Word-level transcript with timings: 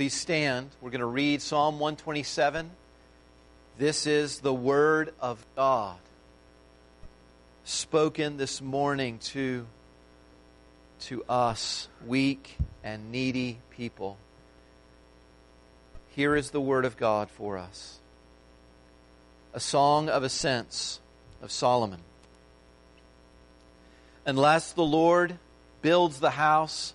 Please 0.00 0.14
stand. 0.14 0.70
We're 0.80 0.88
going 0.88 1.00
to 1.00 1.04
read 1.04 1.42
Psalm 1.42 1.78
127. 1.78 2.70
This 3.76 4.06
is 4.06 4.38
the 4.38 4.54
Word 4.54 5.12
of 5.20 5.44
God 5.56 5.98
spoken 7.64 8.38
this 8.38 8.62
morning 8.62 9.18
to, 9.18 9.66
to 11.00 11.22
us, 11.28 11.86
weak 12.06 12.56
and 12.82 13.12
needy 13.12 13.58
people. 13.76 14.16
Here 16.16 16.34
is 16.34 16.50
the 16.50 16.62
Word 16.62 16.86
of 16.86 16.96
God 16.96 17.28
for 17.28 17.58
us 17.58 17.98
a 19.52 19.60
song 19.60 20.08
of 20.08 20.22
ascents 20.22 20.98
of 21.42 21.52
Solomon. 21.52 22.00
Unless 24.24 24.72
the 24.72 24.82
Lord 24.82 25.36
builds 25.82 26.20
the 26.20 26.30
house, 26.30 26.94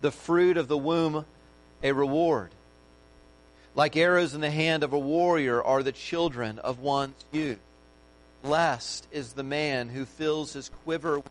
the 0.00 0.10
fruit 0.10 0.56
of 0.56 0.68
the 0.68 0.78
womb 0.78 1.24
a 1.82 1.92
reward. 1.92 2.50
Like 3.74 3.96
arrows 3.96 4.34
in 4.34 4.40
the 4.40 4.50
hand 4.50 4.82
of 4.82 4.92
a 4.92 4.98
warrior 4.98 5.62
are 5.62 5.82
the 5.82 5.92
children 5.92 6.58
of 6.58 6.80
one's 6.80 7.24
youth. 7.30 7.60
Blessed 8.42 9.06
is 9.12 9.32
the 9.32 9.42
man 9.42 9.88
who 9.88 10.04
fills 10.04 10.52
his 10.52 10.70
quiver 10.84 11.22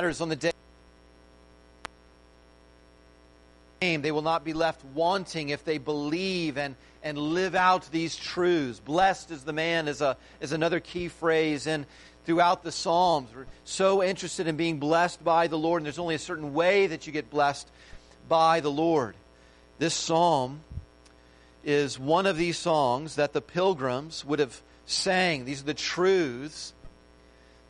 matters 0.00 0.22
on 0.22 0.30
the 0.30 0.36
day 0.36 0.50
they 3.80 4.10
will 4.10 4.22
not 4.22 4.44
be 4.44 4.54
left 4.54 4.82
wanting 4.94 5.50
if 5.50 5.62
they 5.62 5.76
believe 5.76 6.56
and, 6.56 6.74
and 7.02 7.18
live 7.18 7.54
out 7.54 7.90
these 7.90 8.16
truths. 8.16 8.80
Blessed 8.80 9.30
is 9.30 9.44
the 9.44 9.52
man 9.52 9.88
is, 9.88 10.00
a, 10.00 10.16
is 10.40 10.52
another 10.52 10.80
key 10.80 11.08
phrase 11.08 11.66
in 11.66 11.84
throughout 12.24 12.62
the 12.62 12.72
Psalms. 12.72 13.28
We're 13.36 13.44
so 13.64 14.02
interested 14.02 14.46
in 14.46 14.56
being 14.56 14.78
blessed 14.78 15.22
by 15.22 15.48
the 15.48 15.58
Lord, 15.58 15.82
and 15.82 15.84
there's 15.86 15.98
only 15.98 16.14
a 16.14 16.18
certain 16.18 16.54
way 16.54 16.86
that 16.86 17.06
you 17.06 17.12
get 17.12 17.28
blessed 17.28 17.68
by 18.26 18.60
the 18.60 18.70
Lord. 18.70 19.14
This 19.78 19.92
psalm 19.92 20.60
is 21.62 21.98
one 21.98 22.24
of 22.24 22.38
these 22.38 22.56
songs 22.56 23.16
that 23.16 23.34
the 23.34 23.42
pilgrims 23.42 24.24
would 24.24 24.38
have 24.38 24.62
sang. 24.86 25.44
These 25.44 25.60
are 25.60 25.66
the 25.66 25.74
truths 25.74 26.72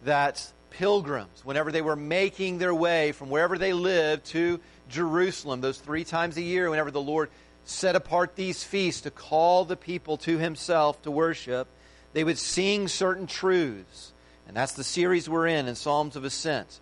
that 0.05 0.53
pilgrims, 0.71 1.45
whenever 1.45 1.73
they 1.73 1.83
were 1.83 1.97
making 1.97 2.59
their 2.59 2.75
way 2.75 3.13
from 3.13 3.31
wherever 3.31 3.59
they 3.59 3.73
lived 3.73 4.27
to 4.27 4.61
Jerusalem, 4.89 5.61
those 5.61 5.79
three 5.79 6.05
times 6.05 6.37
a 6.37 6.43
year, 6.43 6.71
whenever 6.71 6.91
the 6.91 7.01
Lord 7.01 7.31
set 7.65 7.97
apart 7.97 8.37
these 8.37 8.65
feasts 8.65 9.03
to 9.03 9.11
call 9.11 9.65
the 9.65 9.77
people 9.77 10.17
to 10.19 10.39
Himself 10.39 11.01
to 11.03 11.11
worship, 11.11 11.69
they 12.13 12.25
would 12.25 12.39
sing 12.39 12.89
certain 12.89 13.27
truths. 13.27 14.13
And 14.49 14.57
that's 14.57 14.73
the 14.73 14.85
series 14.85 15.29
we're 15.29 15.47
in 15.47 15.69
in 15.69 15.75
Psalms 15.75 16.17
of 16.17 16.25
Ascent. 16.25 16.81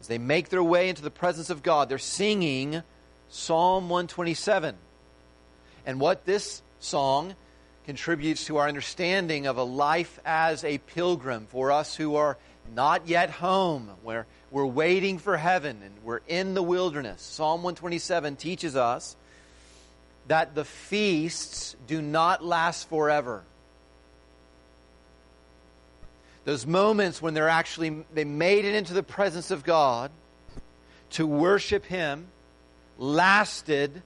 As 0.00 0.06
they 0.06 0.18
make 0.18 0.48
their 0.48 0.62
way 0.62 0.88
into 0.88 1.02
the 1.02 1.10
presence 1.10 1.50
of 1.50 1.62
God, 1.62 1.88
they're 1.88 1.98
singing 1.98 2.82
Psalm 3.28 3.88
127. 3.90 4.76
And 5.84 6.00
what 6.00 6.24
this 6.24 6.62
song 6.78 7.34
contributes 7.84 8.46
to 8.46 8.56
our 8.56 8.68
understanding 8.68 9.46
of 9.46 9.58
a 9.58 9.62
life 9.62 10.18
as 10.24 10.64
a 10.64 10.78
pilgrim 10.78 11.46
for 11.50 11.70
us 11.70 11.94
who 11.96 12.16
are 12.16 12.38
not 12.74 13.08
yet 13.08 13.30
home, 13.30 13.90
where 14.02 14.26
we're 14.50 14.66
waiting 14.66 15.18
for 15.18 15.36
heaven 15.36 15.80
and 15.82 15.94
we're 16.02 16.20
in 16.28 16.54
the 16.54 16.62
wilderness. 16.62 17.22
Psalm 17.22 17.62
127 17.62 18.36
teaches 18.36 18.76
us 18.76 19.16
that 20.28 20.54
the 20.54 20.64
feasts 20.64 21.76
do 21.86 22.00
not 22.00 22.44
last 22.44 22.88
forever. 22.88 23.42
Those 26.44 26.66
moments 26.66 27.20
when 27.20 27.34
they're 27.34 27.48
actually 27.48 28.04
they 28.14 28.24
made 28.24 28.64
it 28.64 28.74
into 28.74 28.94
the 28.94 29.02
presence 29.02 29.50
of 29.50 29.64
God 29.64 30.10
to 31.10 31.26
worship 31.26 31.84
him 31.84 32.28
lasted 32.98 34.02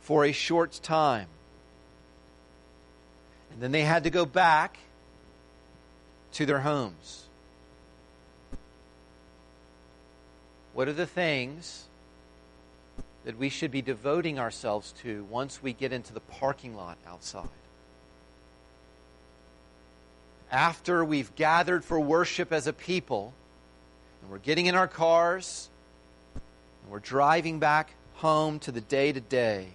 for 0.00 0.24
a 0.24 0.32
short 0.32 0.78
time. 0.82 1.28
And 3.52 3.62
then 3.62 3.72
they 3.72 3.82
had 3.82 4.04
to 4.04 4.10
go 4.10 4.24
back 4.24 4.78
to 6.32 6.46
their 6.46 6.60
homes. 6.60 7.25
What 10.76 10.88
are 10.88 10.92
the 10.92 11.06
things 11.06 11.84
that 13.24 13.38
we 13.38 13.48
should 13.48 13.70
be 13.70 13.80
devoting 13.80 14.38
ourselves 14.38 14.92
to 15.00 15.24
once 15.30 15.62
we 15.62 15.72
get 15.72 15.90
into 15.90 16.12
the 16.12 16.20
parking 16.20 16.76
lot 16.76 16.98
outside? 17.06 17.48
After 20.52 21.02
we've 21.02 21.34
gathered 21.34 21.82
for 21.82 21.98
worship 21.98 22.52
as 22.52 22.66
a 22.66 22.74
people, 22.74 23.32
and 24.20 24.30
we're 24.30 24.36
getting 24.36 24.66
in 24.66 24.74
our 24.74 24.86
cars, 24.86 25.70
and 26.34 26.92
we're 26.92 26.98
driving 26.98 27.58
back 27.58 27.94
home 28.16 28.58
to 28.58 28.70
the 28.70 28.82
day 28.82 29.12
to 29.12 29.20
day, 29.20 29.68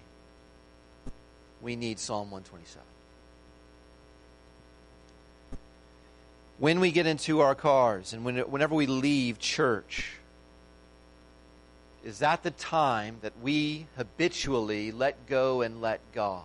we 1.63 1.75
need 1.75 1.97
Psalm 1.97 2.29
127. 2.29 2.85
When 6.59 6.79
we 6.79 6.91
get 6.91 7.07
into 7.07 7.39
our 7.39 7.55
cars 7.55 8.13
and 8.13 8.23
when, 8.23 8.37
whenever 8.37 8.75
we 8.75 8.85
leave 8.85 9.39
church, 9.39 10.19
is 12.03 12.19
that 12.19 12.43
the 12.43 12.51
time 12.51 13.17
that 13.21 13.33
we 13.41 13.85
habitually 13.95 14.91
let 14.91 15.27
go 15.27 15.61
and 15.61 15.81
let 15.81 15.99
God? 16.13 16.43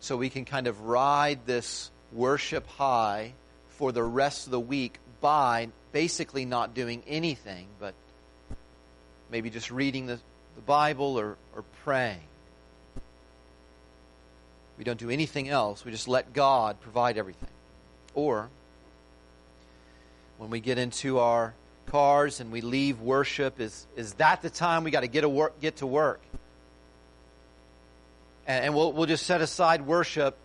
So 0.00 0.16
we 0.16 0.30
can 0.30 0.44
kind 0.44 0.66
of 0.66 0.82
ride 0.82 1.46
this 1.46 1.90
worship 2.12 2.66
high 2.66 3.32
for 3.70 3.92
the 3.92 4.02
rest 4.02 4.46
of 4.46 4.50
the 4.52 4.60
week 4.60 4.98
by 5.20 5.68
basically 5.92 6.44
not 6.44 6.74
doing 6.74 7.02
anything 7.06 7.66
but 7.78 7.94
maybe 9.30 9.50
just 9.50 9.70
reading 9.70 10.06
the, 10.06 10.18
the 10.54 10.62
Bible 10.62 11.18
or, 11.18 11.36
or 11.54 11.62
praying. 11.84 12.20
We 14.78 14.84
don't 14.84 14.98
do 14.98 15.10
anything 15.10 15.48
else. 15.48 15.84
We 15.84 15.90
just 15.90 16.08
let 16.08 16.32
God 16.32 16.80
provide 16.80 17.18
everything. 17.18 17.50
Or 18.14 18.48
when 20.38 20.50
we 20.50 20.60
get 20.60 20.78
into 20.78 21.18
our 21.18 21.52
cars 21.90 22.40
and 22.40 22.52
we 22.52 22.60
leave 22.60 23.00
worship, 23.00 23.60
is, 23.60 23.86
is 23.96 24.14
that 24.14 24.42
the 24.42 24.50
time 24.50 24.84
we 24.84 24.90
got 24.90 25.00
to 25.00 25.08
get, 25.08 25.28
work, 25.30 25.60
get 25.60 25.76
to 25.76 25.86
work? 25.86 26.20
And, 28.46 28.66
and 28.66 28.74
we'll, 28.74 28.92
we'll 28.92 29.06
just 29.06 29.26
set 29.26 29.40
aside 29.40 29.82
worship 29.82 30.36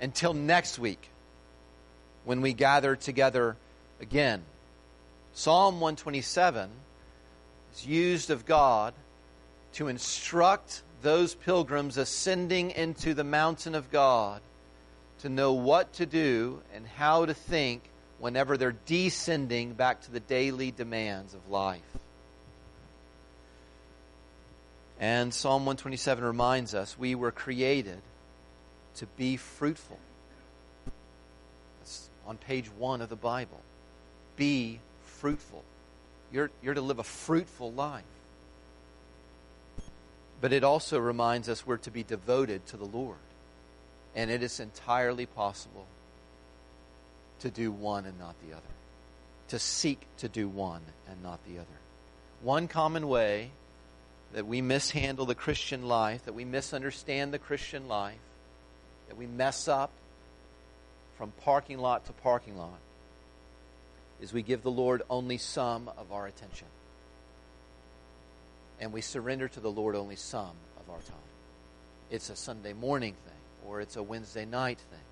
until 0.00 0.34
next 0.34 0.78
week 0.78 1.10
when 2.24 2.40
we 2.40 2.52
gather 2.52 2.94
together 2.94 3.56
again. 4.00 4.42
Psalm 5.32 5.80
127 5.80 6.70
is 7.74 7.86
used 7.86 8.30
of 8.30 8.44
God 8.44 8.94
to 9.74 9.88
instruct 9.88 10.82
those 11.02 11.34
pilgrims 11.34 11.98
ascending 11.98 12.70
into 12.70 13.14
the 13.14 13.24
mountain 13.24 13.74
of 13.74 13.90
God 13.90 14.40
to 15.20 15.28
know 15.28 15.52
what 15.52 15.92
to 15.94 16.06
do 16.06 16.60
and 16.74 16.86
how 16.86 17.26
to 17.26 17.34
think 17.34 17.82
whenever 18.18 18.56
they're 18.56 18.76
descending 18.86 19.74
back 19.74 20.02
to 20.02 20.10
the 20.10 20.20
daily 20.20 20.70
demands 20.70 21.34
of 21.34 21.48
life. 21.50 21.82
And 24.98 25.32
Psalm 25.32 25.66
127 25.66 26.24
reminds 26.24 26.74
us 26.74 26.98
we 26.98 27.14
were 27.14 27.30
created 27.30 28.00
to 28.96 29.06
be 29.06 29.36
fruitful. 29.36 29.98
That's 31.80 32.08
on 32.26 32.38
page 32.38 32.70
one 32.78 33.02
of 33.02 33.10
the 33.10 33.16
Bible. 33.16 33.60
Be 34.36 34.80
fruitful. 35.04 35.64
You're, 36.32 36.50
you're 36.62 36.74
to 36.74 36.80
live 36.80 36.98
a 36.98 37.04
fruitful 37.04 37.72
life. 37.72 38.04
But 40.40 40.52
it 40.52 40.64
also 40.64 40.98
reminds 40.98 41.48
us 41.48 41.66
we're 41.66 41.76
to 41.78 41.90
be 41.90 42.02
devoted 42.02 42.66
to 42.66 42.78
the 42.78 42.84
Lord. 42.84 43.16
And 44.14 44.30
it 44.30 44.42
is 44.42 44.60
entirely 44.60 45.26
possible 45.26 45.86
to 47.40 47.50
do 47.50 47.70
one 47.70 48.06
and 48.06 48.18
not 48.18 48.34
the 48.46 48.54
other, 48.54 48.62
to 49.48 49.58
seek 49.58 50.06
to 50.18 50.28
do 50.28 50.48
one 50.48 50.82
and 51.08 51.22
not 51.22 51.44
the 51.46 51.58
other. 51.58 51.66
One 52.42 52.68
common 52.68 53.08
way 53.08 53.50
that 54.32 54.46
we 54.46 54.60
mishandle 54.60 55.26
the 55.26 55.34
Christian 55.34 55.86
life, 55.86 56.24
that 56.24 56.34
we 56.34 56.44
misunderstand 56.44 57.32
the 57.32 57.38
Christian 57.38 57.88
life, 57.88 58.18
that 59.08 59.16
we 59.16 59.26
mess 59.26 59.68
up 59.68 59.90
from 61.16 61.32
parking 61.42 61.78
lot 61.78 62.04
to 62.06 62.12
parking 62.12 62.58
lot, 62.58 62.78
is 64.20 64.32
we 64.32 64.42
give 64.42 64.62
the 64.62 64.70
Lord 64.70 65.02
only 65.08 65.38
some 65.38 65.88
of 65.96 66.12
our 66.12 66.26
attention. 66.26 66.66
And 68.80 68.92
we 68.92 69.00
surrender 69.00 69.48
to 69.48 69.60
the 69.60 69.70
Lord 69.70 69.94
only 69.94 70.16
some 70.16 70.52
of 70.78 70.90
our 70.90 71.00
time. 71.00 71.16
It's 72.10 72.28
a 72.30 72.36
Sunday 72.36 72.72
morning 72.72 73.14
thing, 73.14 73.68
or 73.70 73.80
it's 73.80 73.96
a 73.96 74.02
Wednesday 74.02 74.44
night 74.44 74.78
thing. 74.78 75.05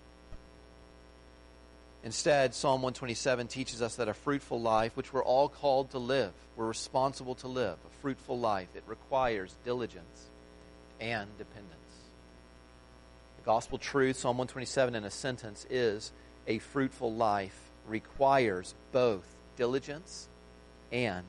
Instead, 2.05 2.55
Psalm 2.55 2.83
127 2.83 3.49
teaches 3.49 3.81
us 3.81 3.97
that 3.97 4.09
a 4.09 4.15
fruitful 4.15 4.61
life, 4.61 4.95
which 4.95 5.13
we're 5.13 5.25
all 5.25 5.49
called 5.49 5.91
to 5.93 5.99
live, 5.99 6.33
we're 6.55 6.67
responsible 6.67 7.35
to 7.37 7.49
live, 7.49 7.79
a 7.87 8.01
fruitful 8.03 8.39
life, 8.39 8.69
it 8.75 8.85
requires 8.87 9.55
diligence 9.65 10.29
and 11.01 11.27
dependence. 11.39 11.73
The 13.39 13.45
gospel 13.47 13.79
truth, 13.79 14.19
Psalm 14.19 14.37
127 14.37 14.95
in 14.95 15.05
a 15.05 15.11
sentence, 15.11 15.67
is 15.71 16.13
a 16.47 16.59
fruitful 16.59 17.11
life 17.11 17.59
requires 17.89 18.75
both 18.93 19.25
diligence 19.57 20.29
and 20.93 21.25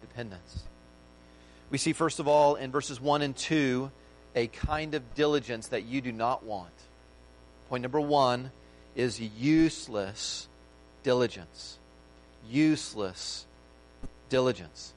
dependence. 0.00 0.62
We 1.70 1.76
see, 1.76 1.92
first 1.92 2.18
of 2.18 2.26
all, 2.26 2.54
in 2.54 2.70
verses 2.70 2.98
1 2.98 3.20
and 3.20 3.36
2, 3.36 3.90
a 4.34 4.46
kind 4.46 4.94
of 4.94 5.14
diligence 5.14 5.68
that 5.68 5.84
you 5.84 6.00
do 6.00 6.12
not 6.12 6.44
want. 6.44 6.72
Point 7.68 7.82
number 7.82 8.00
one 8.00 8.50
is 8.98 9.20
useless 9.20 10.48
diligence. 11.04 11.78
Useless 12.50 13.46
diligence. 14.28 14.92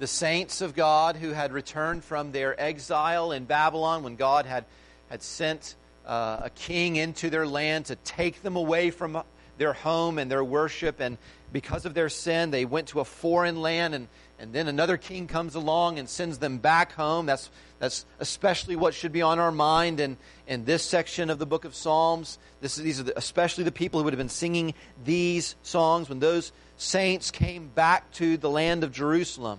The 0.00 0.08
saints 0.08 0.60
of 0.60 0.74
God 0.74 1.14
who 1.14 1.30
had 1.30 1.52
returned 1.52 2.02
from 2.02 2.32
their 2.32 2.60
exile 2.60 3.30
in 3.30 3.44
Babylon 3.44 4.02
when 4.02 4.16
God 4.16 4.44
had, 4.44 4.64
had 5.08 5.22
sent 5.22 5.76
uh, 6.04 6.40
a 6.42 6.50
king 6.50 6.96
into 6.96 7.30
their 7.30 7.46
land 7.46 7.86
to 7.86 7.96
take 7.96 8.42
them 8.42 8.56
away 8.56 8.90
from 8.90 9.22
their 9.56 9.72
home 9.72 10.18
and 10.18 10.28
their 10.28 10.42
worship. 10.42 10.98
And 10.98 11.18
because 11.52 11.86
of 11.86 11.94
their 11.94 12.08
sin, 12.08 12.50
they 12.50 12.64
went 12.64 12.88
to 12.88 12.98
a 12.98 13.04
foreign 13.04 13.62
land 13.62 13.94
and, 13.94 14.08
and 14.40 14.52
then 14.52 14.66
another 14.66 14.96
king 14.96 15.28
comes 15.28 15.54
along 15.54 16.00
and 16.00 16.08
sends 16.08 16.38
them 16.38 16.58
back 16.58 16.92
home. 16.94 17.26
That's, 17.26 17.48
that's 17.82 18.06
especially 18.20 18.76
what 18.76 18.94
should 18.94 19.10
be 19.10 19.22
on 19.22 19.40
our 19.40 19.50
mind 19.50 19.98
in, 19.98 20.16
in 20.46 20.64
this 20.64 20.84
section 20.84 21.30
of 21.30 21.40
the 21.40 21.46
book 21.46 21.64
of 21.64 21.74
Psalms. 21.74 22.38
This, 22.60 22.76
these 22.76 23.00
are 23.00 23.02
the, 23.02 23.18
especially 23.18 23.64
the 23.64 23.72
people 23.72 23.98
who 23.98 24.04
would 24.04 24.12
have 24.12 24.18
been 24.18 24.28
singing 24.28 24.74
these 25.04 25.56
songs 25.64 26.08
when 26.08 26.20
those 26.20 26.52
saints 26.76 27.32
came 27.32 27.66
back 27.66 28.08
to 28.12 28.36
the 28.36 28.48
land 28.48 28.84
of 28.84 28.92
Jerusalem. 28.92 29.58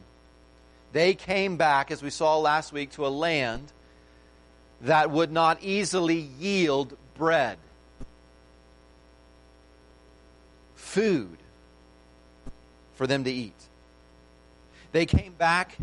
They 0.94 1.16
came 1.16 1.58
back, 1.58 1.92
as 1.92 2.02
we 2.02 2.10
saw 2.10 2.38
last 2.38 2.72
week, 2.72 2.92
to 2.92 3.06
a 3.06 3.10
land 3.10 3.74
that 4.80 5.12
would 5.12 5.34
not 5.34 5.62
easily 5.62 6.16
yield 6.40 6.96
bread, 7.18 7.58
food 10.76 11.40
for 12.94 13.06
them 13.06 13.26
to 13.26 13.32
eat. 13.32 13.52
They 14.94 15.06
came 15.06 15.34
back 15.34 15.76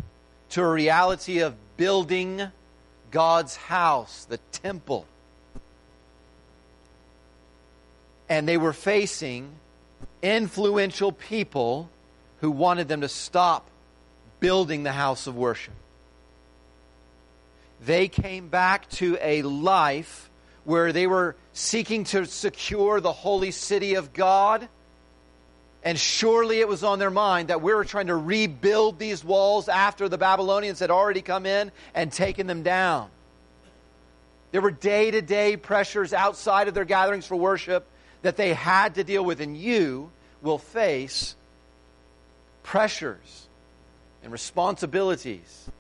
to 0.51 0.63
a 0.63 0.71
reality 0.71 1.41
of 1.41 1.55
building 1.81 2.43
God's 3.11 3.57
house, 3.57 4.27
the 4.27 4.37
temple. 4.53 5.07
And 8.29 8.47
they 8.47 8.59
were 8.59 8.75
facing 8.75 9.51
influential 10.23 11.11
people 11.11 11.89
who 12.43 12.51
wanted 12.51 12.87
them 12.89 13.01
to 13.01 13.09
stop 13.09 13.67
building 14.41 14.83
the 14.83 14.93
house 14.93 15.27
of 15.27 15.39
worship. 15.39 15.73
They 17.83 18.09
came 18.09 18.49
back 18.49 18.91
to 18.91 19.17
a 19.19 19.41
life 19.41 20.29
where 20.65 20.93
they 20.93 21.07
were 21.07 21.35
seeking 21.55 22.05
to 22.05 22.27
secure 22.27 23.01
the 23.01 23.15
holy 23.15 23.53
city 23.53 23.95
of 23.95 24.13
God 24.13 24.69
and 25.83 25.99
surely 25.99 26.61
it 26.61 26.69
was 26.69 26.85
on 26.85 26.99
their 26.99 27.11
mind 27.11 27.49
that 27.49 27.63
we 27.63 27.73
were 27.73 27.85
trying 27.85 28.09
to 28.09 28.17
rebuild 28.17 28.99
these 28.99 29.25
walls 29.25 29.69
after 29.69 30.09
the 30.09 30.19
Babylonians 30.19 30.79
had 30.79 30.91
already 30.91 31.23
come 31.23 31.47
in 31.47 31.73
and 31.95 32.13
taken 32.13 32.47
them 32.47 32.63
down. 32.63 33.09
There 34.53 34.61
were 34.61 34.71
day 34.71 35.11
to 35.11 35.23
day 35.23 35.57
pressures 35.57 36.13
outside 36.13 36.69
of 36.69 36.75
their 36.75 36.85
gatherings 36.85 37.27
for 37.27 37.37
worship 37.37 37.87
that 38.23 38.37
they 38.37 38.53
had 38.53 38.97
to 38.97 39.05
deal 39.05 39.25
with, 39.25 39.41
and 39.41 39.57
you 39.57 40.11
will 40.43 40.59
face 40.59 41.35
pressures 42.63 43.49
and 44.23 44.33
responsibilities 44.33 45.71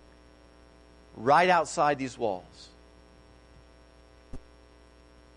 right 1.17 1.51
outside 1.51 1.99
these 1.99 2.17
walls. 2.17 2.69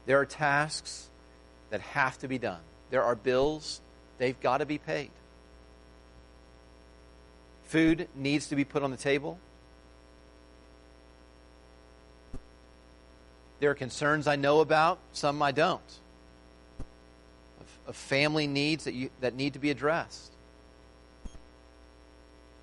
There 0.06 0.19
are 0.19 0.25
tasks 0.25 1.09
that 1.69 1.81
have 1.81 2.18
to 2.19 2.27
be 2.27 2.38
done, 2.38 2.62
there 2.92 3.04
are 3.04 3.16
bills 3.16 3.81
They've 4.18 4.39
got 4.39 4.60
to 4.60 4.65
be 4.65 4.77
paid. 4.77 5.12
Food 7.65 8.07
needs 8.15 8.48
to 8.48 8.56
be 8.56 8.63
put 8.63 8.83
on 8.83 8.92
the 8.92 8.98
table. 8.98 9.39
There 13.60 13.71
are 13.71 13.75
concerns 13.75 14.27
I 14.27 14.36
know 14.36 14.60
about, 14.60 15.00
some 15.13 15.42
I 15.42 15.51
don't, 15.51 15.81
of, 17.60 17.89
of 17.89 17.95
family 17.95 18.45
needs 18.45 18.83
that, 18.83 18.94
you, 18.94 19.10
that 19.21 19.36
need 19.36 19.54
to 19.54 19.60
be 19.60 19.71
addressed. 19.71 20.31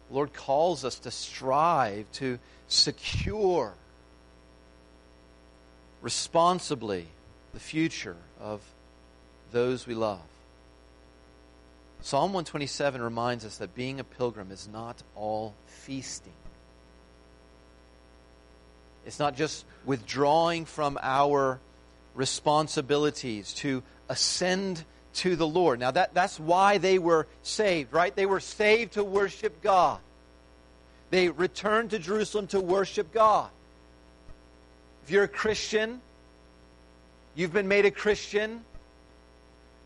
The 0.09 0.15
Lord 0.15 0.33
calls 0.33 0.85
us 0.85 0.99
to 1.01 1.11
strive 1.11 2.11
to 2.13 2.39
secure 2.69 3.75
responsibly 6.03 7.07
the 7.53 7.61
future 7.61 8.17
of 8.41 8.61
those 9.53 9.87
we 9.87 9.95
love. 9.95 10.21
Psalm 12.03 12.33
127 12.33 13.03
reminds 13.03 13.45
us 13.45 13.59
that 13.59 13.75
being 13.75 14.01
a 14.01 14.05
pilgrim 14.05 14.51
is 14.51 14.69
not 14.73 15.03
all 15.15 15.55
feasting. 15.67 16.33
It's 19.05 19.19
not 19.19 19.37
just 19.37 19.65
withdrawing 19.85 20.65
from 20.65 20.99
our 21.03 21.61
responsibilities 22.15 23.53
to 23.55 23.83
ascend 24.09 24.85
to 25.13 25.37
the 25.37 25.47
Lord. 25.47 25.81
Now, 25.81 25.91
that, 25.91 26.15
that's 26.15 26.39
why 26.39 26.79
they 26.79 26.99
were 26.99 27.27
saved, 27.43 27.93
right? 27.93 28.15
They 28.15 28.27
were 28.27 28.41
saved 28.41 28.93
to 28.93 29.05
worship 29.05 29.63
God. 29.63 29.99
They 31.11 31.29
returned 31.29 31.91
to 31.91 31.99
Jerusalem 31.99 32.47
to 32.49 32.61
worship 32.61 33.13
God. 33.13 33.51
If 35.05 35.11
you're 35.11 35.25
a 35.25 35.29
Christian, 35.29 36.01
you've 37.35 37.53
been 37.53 37.69
made 37.69 37.85
a 37.85 37.91
Christian, 37.91 38.65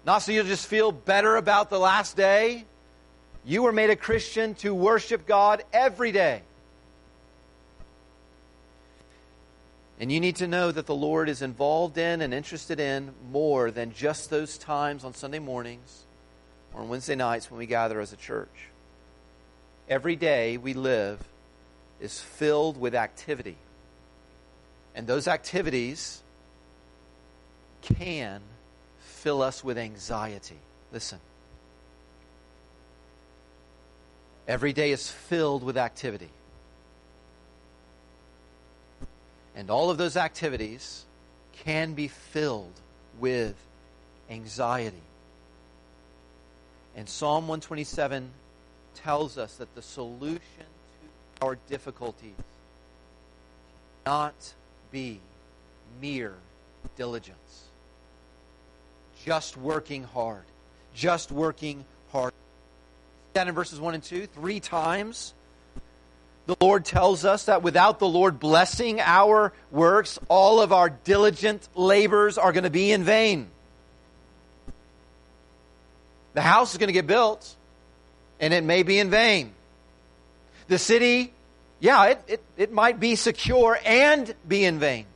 not 0.06 0.18
so 0.18 0.32
you'll 0.32 0.44
just 0.44 0.66
feel 0.66 0.92
better 0.92 1.36
about 1.36 1.70
the 1.70 1.78
last 1.78 2.16
day. 2.16 2.64
You 3.44 3.62
were 3.62 3.72
made 3.72 3.90
a 3.90 3.96
Christian 3.96 4.54
to 4.56 4.74
worship 4.74 5.26
God 5.26 5.64
every 5.72 6.12
day. 6.12 6.42
And 10.00 10.10
you 10.10 10.20
need 10.20 10.36
to 10.36 10.48
know 10.48 10.72
that 10.72 10.86
the 10.86 10.94
Lord 10.94 11.28
is 11.28 11.40
involved 11.40 11.96
in 11.98 12.20
and 12.20 12.34
interested 12.34 12.80
in 12.80 13.12
more 13.30 13.70
than 13.70 13.92
just 13.92 14.28
those 14.28 14.58
times 14.58 15.04
on 15.04 15.14
Sunday 15.14 15.38
mornings 15.38 16.02
or 16.74 16.80
on 16.80 16.88
Wednesday 16.88 17.14
nights 17.14 17.50
when 17.50 17.58
we 17.58 17.66
gather 17.66 18.00
as 18.00 18.12
a 18.12 18.16
church. 18.16 18.68
Every 19.88 20.16
day 20.16 20.56
we 20.56 20.74
live 20.74 21.20
is 22.00 22.20
filled 22.20 22.78
with 22.78 22.94
activity. 22.94 23.56
And 24.94 25.06
those 25.06 25.28
activities 25.28 26.22
can 27.82 28.40
fill 29.24 29.40
us 29.40 29.64
with 29.64 29.78
anxiety. 29.78 30.58
Listen. 30.92 31.18
Every 34.46 34.74
day 34.74 34.92
is 34.92 35.10
filled 35.10 35.64
with 35.64 35.78
activity. 35.78 36.28
And 39.56 39.70
all 39.70 39.88
of 39.88 39.96
those 39.96 40.18
activities 40.18 41.06
can 41.64 41.94
be 41.94 42.08
filled 42.08 42.78
with 43.18 43.56
anxiety. 44.28 45.06
And 46.94 47.08
Psalm 47.08 47.48
127 47.48 48.28
tells 48.94 49.38
us 49.38 49.56
that 49.56 49.74
the 49.74 49.80
solution 49.80 50.68
to 51.36 51.46
our 51.46 51.56
difficulties 51.70 52.34
cannot 54.04 54.34
be 54.92 55.18
mere 55.98 56.34
diligence 56.98 57.70
just 59.24 59.56
working 59.56 60.04
hard. 60.04 60.44
Just 60.94 61.32
working 61.32 61.84
hard. 62.12 62.32
That 63.32 63.48
in 63.48 63.54
verses 63.54 63.80
1 63.80 63.94
and 63.94 64.02
2, 64.02 64.26
three 64.26 64.60
times. 64.60 65.32
the 66.46 66.56
Lord 66.60 66.84
tells 66.84 67.24
us 67.24 67.46
that 67.46 67.62
without 67.62 67.98
the 67.98 68.06
Lord 68.06 68.38
blessing 68.38 69.00
our 69.00 69.54
works, 69.70 70.18
all 70.28 70.60
of 70.60 70.72
our 70.72 70.90
diligent 70.90 71.66
labors 71.74 72.36
are 72.36 72.52
going 72.52 72.64
to 72.64 72.70
be 72.70 72.92
in 72.92 73.02
vain. 73.02 73.48
The 76.34 76.42
house 76.42 76.72
is 76.72 76.78
going 76.78 76.88
to 76.88 76.92
get 76.92 77.06
built, 77.06 77.56
and 78.40 78.52
it 78.52 78.62
may 78.62 78.82
be 78.82 78.98
in 78.98 79.08
vain. 79.08 79.52
The 80.68 80.78
city, 80.78 81.32
yeah, 81.80 82.06
it, 82.06 82.22
it, 82.26 82.42
it 82.58 82.72
might 82.72 83.00
be 83.00 83.16
secure 83.16 83.78
and 83.84 84.34
be 84.46 84.64
in 84.64 84.78
vain. 84.78 85.06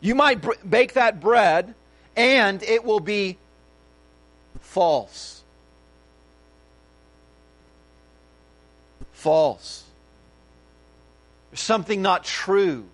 You 0.00 0.14
might 0.14 0.40
br- 0.40 0.52
bake 0.68 0.94
that 0.94 1.20
bread, 1.20 1.74
and 2.16 2.62
it 2.62 2.84
will 2.84 3.00
be 3.00 3.38
false. 4.60 5.38
false. 9.18 9.82
There's 11.50 11.60
something 11.60 12.00
not 12.00 12.24
true, 12.24 12.86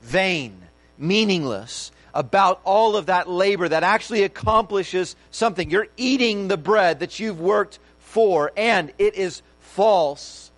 vain, 0.00 0.62
meaningless 0.96 1.90
about 2.14 2.60
all 2.64 2.96
of 2.96 3.06
that 3.06 3.28
labor 3.28 3.68
that 3.68 3.82
actually 3.82 4.22
accomplishes 4.22 5.16
something. 5.30 5.70
You're 5.70 5.88
eating 5.96 6.46
the 6.48 6.56
bread 6.56 7.00
that 7.00 7.18
you've 7.18 7.40
worked 7.40 7.78
for, 7.98 8.52
and 8.56 8.92
it 8.98 9.14
is 9.16 9.42
false 9.60 10.50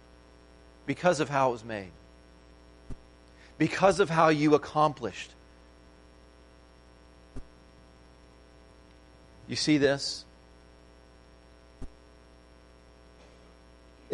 because 0.84 1.20
of 1.20 1.30
how 1.30 1.48
it 1.48 1.52
was 1.52 1.64
made, 1.64 1.92
because 3.56 4.00
of 4.00 4.10
how 4.10 4.28
you 4.28 4.54
accomplished. 4.54 5.33
You 9.46 9.56
see 9.56 9.78
this? 9.78 10.24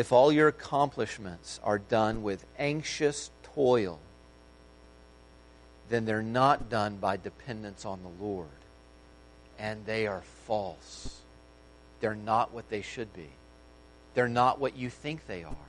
if 0.00 0.12
all 0.12 0.32
your 0.32 0.49
accomplishments 0.49 1.60
are 1.62 1.78
done 1.78 2.22
with 2.22 2.46
anxious 2.58 3.30
toil, 3.54 3.99
then 5.90 6.06
they're 6.06 6.22
not 6.22 6.70
done 6.70 6.96
by 6.96 7.18
dependence 7.18 7.84
on 7.84 8.00
the 8.02 8.25
Lord. 8.25 8.49
And 9.58 9.84
they 9.84 10.06
are 10.06 10.22
false. 10.46 11.20
They're 12.00 12.14
not 12.14 12.50
what 12.54 12.70
they 12.70 12.80
should 12.80 13.12
be. 13.12 13.28
They're 14.14 14.26
not 14.26 14.58
what 14.58 14.75
you 14.75 14.88
think 14.88 15.26
they 15.26 15.44
are. 15.44 15.68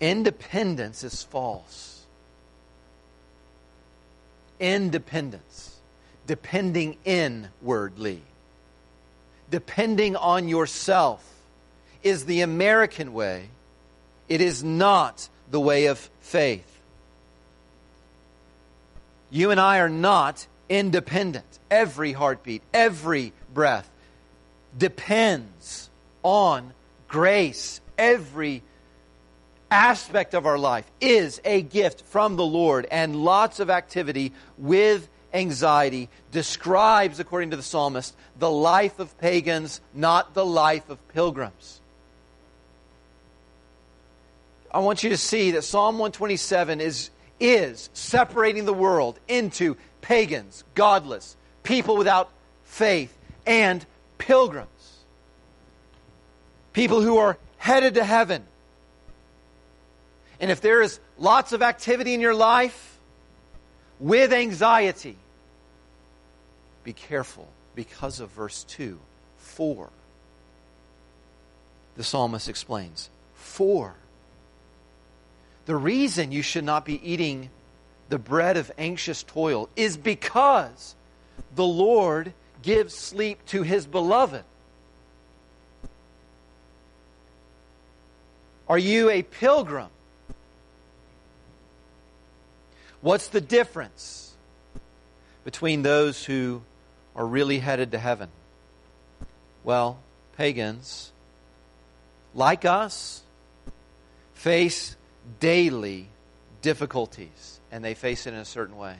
Independence 0.00 1.02
is 1.02 1.22
false. 1.22 2.04
Independence, 4.60 5.75
depending 6.26 6.96
inwardly 7.04 8.22
depending 9.50 10.16
on 10.16 10.48
yourself 10.48 11.24
is 12.02 12.24
the 12.24 12.40
American 12.42 13.12
way. 13.12 13.48
It 14.28 14.40
is 14.40 14.62
not 14.62 15.28
the 15.50 15.60
way 15.60 15.86
of 15.86 15.98
faith. 16.20 16.80
You 19.30 19.50
and 19.50 19.60
I 19.60 19.78
are 19.78 19.88
not 19.88 20.46
independent. 20.68 21.44
Every 21.70 22.12
heartbeat, 22.12 22.62
every 22.72 23.32
breath 23.52 23.88
depends 24.76 25.90
on 26.22 26.72
grace. 27.08 27.80
Every 27.98 28.62
aspect 29.70 30.34
of 30.34 30.46
our 30.46 30.58
life 30.58 30.90
is 31.00 31.40
a 31.44 31.62
gift 31.62 32.02
from 32.02 32.36
the 32.36 32.44
Lord, 32.44 32.86
and 32.90 33.16
lots 33.16 33.58
of 33.58 33.70
activity 33.70 34.32
with 34.58 35.08
anxiety 35.36 36.08
describes, 36.32 37.20
according 37.20 37.50
to 37.50 37.56
the 37.56 37.62
psalmist, 37.62 38.14
the 38.38 38.50
life 38.50 38.98
of 38.98 39.16
pagans, 39.18 39.80
not 39.94 40.34
the 40.34 40.44
life 40.44 40.88
of 40.90 41.06
pilgrims. 41.08 41.80
I 44.70 44.80
want 44.80 45.02
you 45.02 45.10
to 45.10 45.16
see 45.16 45.52
that 45.52 45.62
Psalm 45.62 45.96
127 45.98 46.80
is, 46.80 47.10
is 47.38 47.88
separating 47.92 48.64
the 48.64 48.74
world 48.74 49.18
into 49.28 49.76
pagans, 50.00 50.64
godless, 50.74 51.36
people 51.62 51.96
without 51.96 52.30
faith, 52.64 53.16
and 53.46 53.84
pilgrims. 54.18 54.68
People 56.72 57.00
who 57.00 57.18
are 57.18 57.38
headed 57.58 57.94
to 57.94 58.04
heaven. 58.04 58.44
And 60.40 60.50
if 60.50 60.60
there 60.60 60.82
is 60.82 61.00
lots 61.18 61.52
of 61.52 61.62
activity 61.62 62.12
in 62.12 62.20
your 62.20 62.34
life 62.34 62.98
with 63.98 64.32
anxiety, 64.32 65.16
be 66.86 66.92
careful 66.92 67.48
because 67.74 68.20
of 68.20 68.30
verse 68.30 68.62
2. 68.64 68.96
For. 69.38 69.90
The 71.96 72.04
psalmist 72.04 72.48
explains. 72.48 73.10
For. 73.34 73.96
The 75.66 75.74
reason 75.74 76.30
you 76.30 76.42
should 76.42 76.62
not 76.62 76.84
be 76.84 77.04
eating 77.04 77.50
the 78.08 78.20
bread 78.20 78.56
of 78.56 78.70
anxious 78.78 79.24
toil 79.24 79.68
is 79.74 79.96
because 79.96 80.94
the 81.56 81.66
Lord 81.66 82.32
gives 82.62 82.94
sleep 82.94 83.44
to 83.46 83.64
his 83.64 83.84
beloved. 83.84 84.44
Are 88.68 88.78
you 88.78 89.10
a 89.10 89.24
pilgrim? 89.24 89.88
What's 93.00 93.26
the 93.26 93.40
difference 93.40 94.34
between 95.42 95.82
those 95.82 96.24
who 96.24 96.62
are 97.16 97.26
really 97.26 97.58
headed 97.58 97.92
to 97.92 97.98
heaven? 97.98 98.28
Well, 99.64 99.98
pagans, 100.36 101.10
like 102.34 102.64
us, 102.64 103.22
face 104.34 104.94
daily 105.40 106.08
difficulties, 106.62 107.58
and 107.72 107.84
they 107.84 107.94
face 107.94 108.26
it 108.26 108.34
in 108.34 108.38
a 108.38 108.44
certain 108.44 108.76
way. 108.76 108.96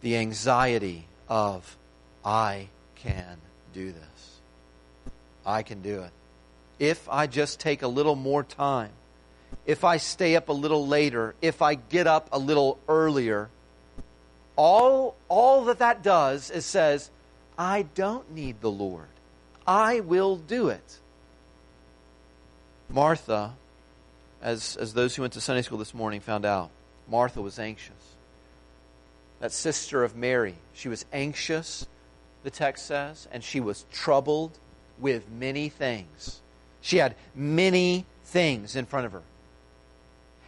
The 0.00 0.16
anxiety 0.16 1.06
of, 1.28 1.76
I 2.24 2.68
can 2.94 3.38
do 3.74 3.92
this. 3.92 4.40
I 5.44 5.62
can 5.62 5.82
do 5.82 6.02
it. 6.02 6.10
If 6.78 7.08
I 7.08 7.26
just 7.26 7.58
take 7.58 7.82
a 7.82 7.88
little 7.88 8.14
more 8.14 8.44
time, 8.44 8.90
if 9.66 9.82
I 9.82 9.96
stay 9.96 10.36
up 10.36 10.48
a 10.48 10.52
little 10.52 10.86
later, 10.86 11.34
if 11.42 11.60
I 11.60 11.74
get 11.74 12.06
up 12.06 12.28
a 12.30 12.38
little 12.38 12.78
earlier, 12.88 13.48
all, 14.58 15.14
all 15.28 15.64
that 15.66 15.78
that 15.78 16.02
does 16.02 16.50
is 16.50 16.66
says, 16.66 17.10
I 17.56 17.82
don't 17.94 18.30
need 18.32 18.60
the 18.60 18.70
Lord. 18.70 19.06
I 19.66 20.00
will 20.00 20.36
do 20.36 20.68
it. 20.68 20.98
Martha, 22.90 23.54
as, 24.42 24.76
as 24.76 24.94
those 24.94 25.14
who 25.14 25.22
went 25.22 25.34
to 25.34 25.40
Sunday 25.40 25.62
school 25.62 25.78
this 25.78 25.94
morning 25.94 26.20
found 26.20 26.44
out, 26.44 26.70
Martha 27.08 27.40
was 27.40 27.58
anxious. 27.60 27.92
That 29.38 29.52
sister 29.52 30.02
of 30.02 30.16
Mary, 30.16 30.56
she 30.74 30.88
was 30.88 31.04
anxious, 31.12 31.86
the 32.42 32.50
text 32.50 32.86
says, 32.86 33.28
and 33.30 33.44
she 33.44 33.60
was 33.60 33.84
troubled 33.92 34.58
with 34.98 35.30
many 35.30 35.68
things. 35.68 36.40
She 36.80 36.96
had 36.96 37.14
many 37.32 38.06
things 38.24 38.74
in 38.74 38.86
front 38.86 39.06
of 39.06 39.12
her. 39.12 39.22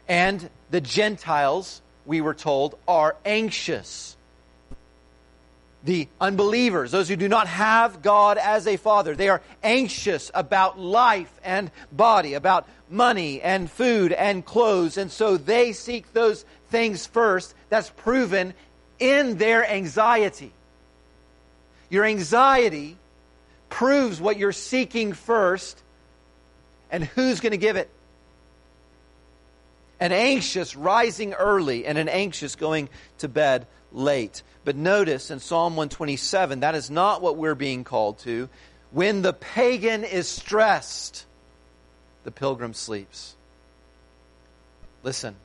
And 0.09 0.51
the 0.71 0.81
Gentiles 0.81 1.81
we 2.07 2.21
were 2.21 2.35
told, 2.35 2.77
are 2.89 3.17
anxious. 3.25 4.17
The 5.85 6.09
unbelievers, 6.21 6.91
those 6.91 7.09
who 7.09 7.17
do 7.17 7.29
not 7.29 7.47
have 7.47 8.03
God 8.03 8.37
as 8.37 8.67
a 8.67 8.77
father, 8.77 9.17
they 9.17 9.29
are 9.29 9.41
anxious 9.63 10.31
about 10.35 10.79
life 10.79 11.33
and 11.43 11.71
body, 11.91 12.35
about 12.35 12.69
money 12.91 13.41
and 13.41 13.71
food 13.71 14.13
and 14.13 14.45
clothes, 14.45 14.99
and 14.99 15.11
so 15.11 15.37
they 15.37 15.73
seek 15.73 16.13
those 16.13 16.45
things 16.71 17.07
first. 17.07 17.55
That's 17.71 17.91
proven 17.91 18.53
in 18.99 19.39
their 19.39 19.69
anxiety. 19.69 20.53
Your 21.89 22.05
anxiety 22.05 22.97
proves 23.69 24.21
what 24.21 24.37
you're 24.37 24.53
seeking 24.53 25.13
first 25.13 25.83
and 26.91 27.05
who's 27.05 27.41
going 27.41 27.53
to 27.53 27.59
give 27.59 27.77
it 27.77 27.89
an 30.01 30.13
anxious 30.13 30.75
rising 30.75 31.35
early 31.35 31.87
and 31.87 31.99
an 31.99 32.09
anxious 32.09 32.57
going 32.57 32.89
to 33.19 33.29
bed 33.29 33.67
late. 33.93 34.43
But 34.65 34.77
notice 34.77 35.31
in 35.31 35.39
Psalm 35.41 35.77
127, 35.77 36.61
that 36.61 36.75
is 36.75 36.91
not 36.91 37.23
what 37.23 37.37
we're 37.37 37.55
being 37.55 37.85
called 37.85 38.19
to. 38.21 38.49
When 38.91 39.23
the 39.23 39.33
pagan 39.33 40.05
is 40.05 40.27
stressed, 40.27 41.27
the 42.25 42.31
pilgrim 42.31 42.75
sleeps. 42.75 43.37
Listen, 45.03 45.37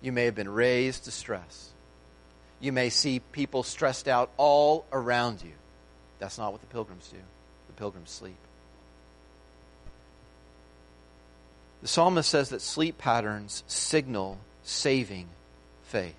you 0.00 0.12
may 0.12 0.24
have 0.24 0.34
been 0.34 0.48
raised 0.48 1.04
to 1.04 1.10
stress. 1.10 1.70
You 2.60 2.72
may 2.72 2.90
see 2.90 3.20
people 3.32 3.62
stressed 3.62 4.08
out 4.08 4.30
all 4.36 4.86
around 4.92 5.42
you. 5.42 5.52
That's 6.18 6.38
not 6.38 6.52
what 6.52 6.60
the 6.60 6.66
pilgrims 6.68 7.08
do. 7.08 7.18
The 7.68 7.72
pilgrims 7.74 8.10
sleep. 8.10 8.38
The 11.86 11.92
psalmist 11.92 12.28
says 12.28 12.48
that 12.48 12.62
sleep 12.62 12.98
patterns 12.98 13.62
signal 13.68 14.40
saving 14.64 15.28
faith. 15.84 16.16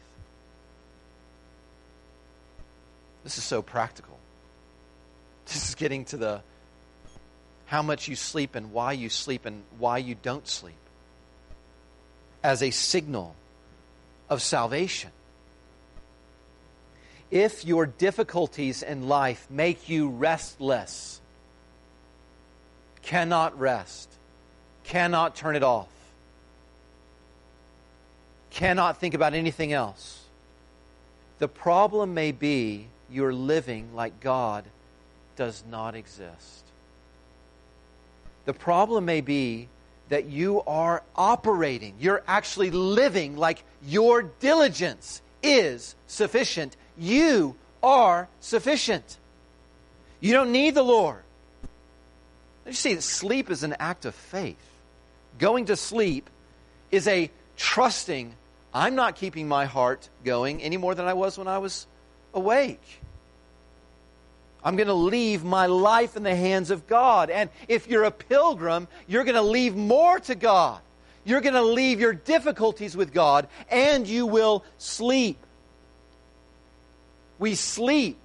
This 3.26 3.38
is 3.38 3.44
so 3.44 3.62
practical. 3.62 4.18
This 5.46 5.68
is 5.68 5.76
getting 5.76 6.06
to 6.06 6.16
the 6.16 6.42
how 7.66 7.82
much 7.82 8.08
you 8.08 8.16
sleep 8.16 8.56
and 8.56 8.72
why 8.72 8.94
you 8.94 9.10
sleep 9.10 9.46
and 9.46 9.62
why 9.78 9.98
you 9.98 10.16
don't 10.16 10.48
sleep 10.48 10.80
as 12.42 12.64
a 12.64 12.72
signal 12.72 13.36
of 14.30 14.42
salvation. 14.42 15.12
If 17.30 17.66
your 17.66 17.86
difficulties 17.86 18.84
in 18.84 19.10
life 19.10 19.46
make 19.50 19.90
you 19.90 20.08
restless, 20.08 21.20
cannot 23.02 23.60
rest, 23.60 24.08
cannot 24.88 25.36
turn 25.36 25.56
it 25.56 25.64
off, 25.64 25.90
cannot 28.50 28.98
think 28.98 29.14
about 29.14 29.34
anything 29.34 29.74
else, 29.74 30.24
the 31.40 31.48
problem 31.48 32.14
may 32.14 32.32
be 32.32 32.88
you're 33.10 33.34
living 33.34 33.94
like 33.94 34.20
God 34.20 34.66
does 35.36 35.64
not 35.70 35.94
exist. 35.96 36.64
The 38.46 38.54
problem 38.54 39.06
may 39.06 39.22
be 39.22 39.68
that 40.10 40.26
you 40.26 40.62
are 40.62 41.04
operating, 41.16 41.96
you're 42.00 42.24
actually 42.26 42.72
living 42.72 43.36
like 43.36 43.64
your 43.86 44.24
diligence 44.24 45.22
is 45.44 45.96
sufficient. 46.08 46.76
You 46.98 47.56
are 47.84 48.28
sufficient. 48.40 49.18
You 50.20 50.34
don't 50.34 50.52
need 50.52 50.76
the 50.76 50.84
Lord. 50.84 51.22
You 52.66 52.74
see 52.74 53.00
sleep 53.02 53.52
is 53.52 53.64
an 53.64 53.76
act 53.80 54.06
of 54.06 54.16
faith. 54.16 54.58
Going 55.38 55.66
to 55.66 55.76
sleep 55.76 56.30
is 56.92 57.08
a 57.08 57.30
trusting, 57.56 58.34
I'm 58.74 58.96
not 58.96 59.16
keeping 59.16 59.48
my 59.48 59.66
heart 59.66 60.10
going 60.24 60.62
any 60.62 60.78
more 60.78 60.96
than 60.96 61.06
I 61.06 61.14
was 61.14 61.38
when 61.38 61.48
I 61.48 61.58
was 61.58 61.88
awake. 62.34 63.02
I'm 64.64 64.76
going 64.76 64.88
to 64.88 64.94
leave 64.94 65.44
my 65.44 65.68
life 65.68 66.18
in 66.18 66.24
the 66.24 66.36
hands 66.36 66.72
of 66.72 66.88
God. 66.88 67.30
And 67.30 67.50
if 67.68 67.88
you're 67.88 68.04
a 68.04 68.12
pilgrim, 68.12 68.88
you're 69.08 69.24
going 69.24 69.36
to 69.36 69.42
leave 69.42 69.76
more 69.76 70.20
to 70.22 70.36
God. 70.36 70.82
You're 71.24 71.42
going 71.42 71.54
to 71.54 71.62
leave 71.62 72.00
your 72.00 72.14
difficulties 72.14 72.96
with 72.96 73.14
God, 73.14 73.48
and 73.70 74.08
you 74.08 74.26
will 74.26 74.64
sleep. 74.78 75.38
We 77.38 77.56
sleep 77.56 78.18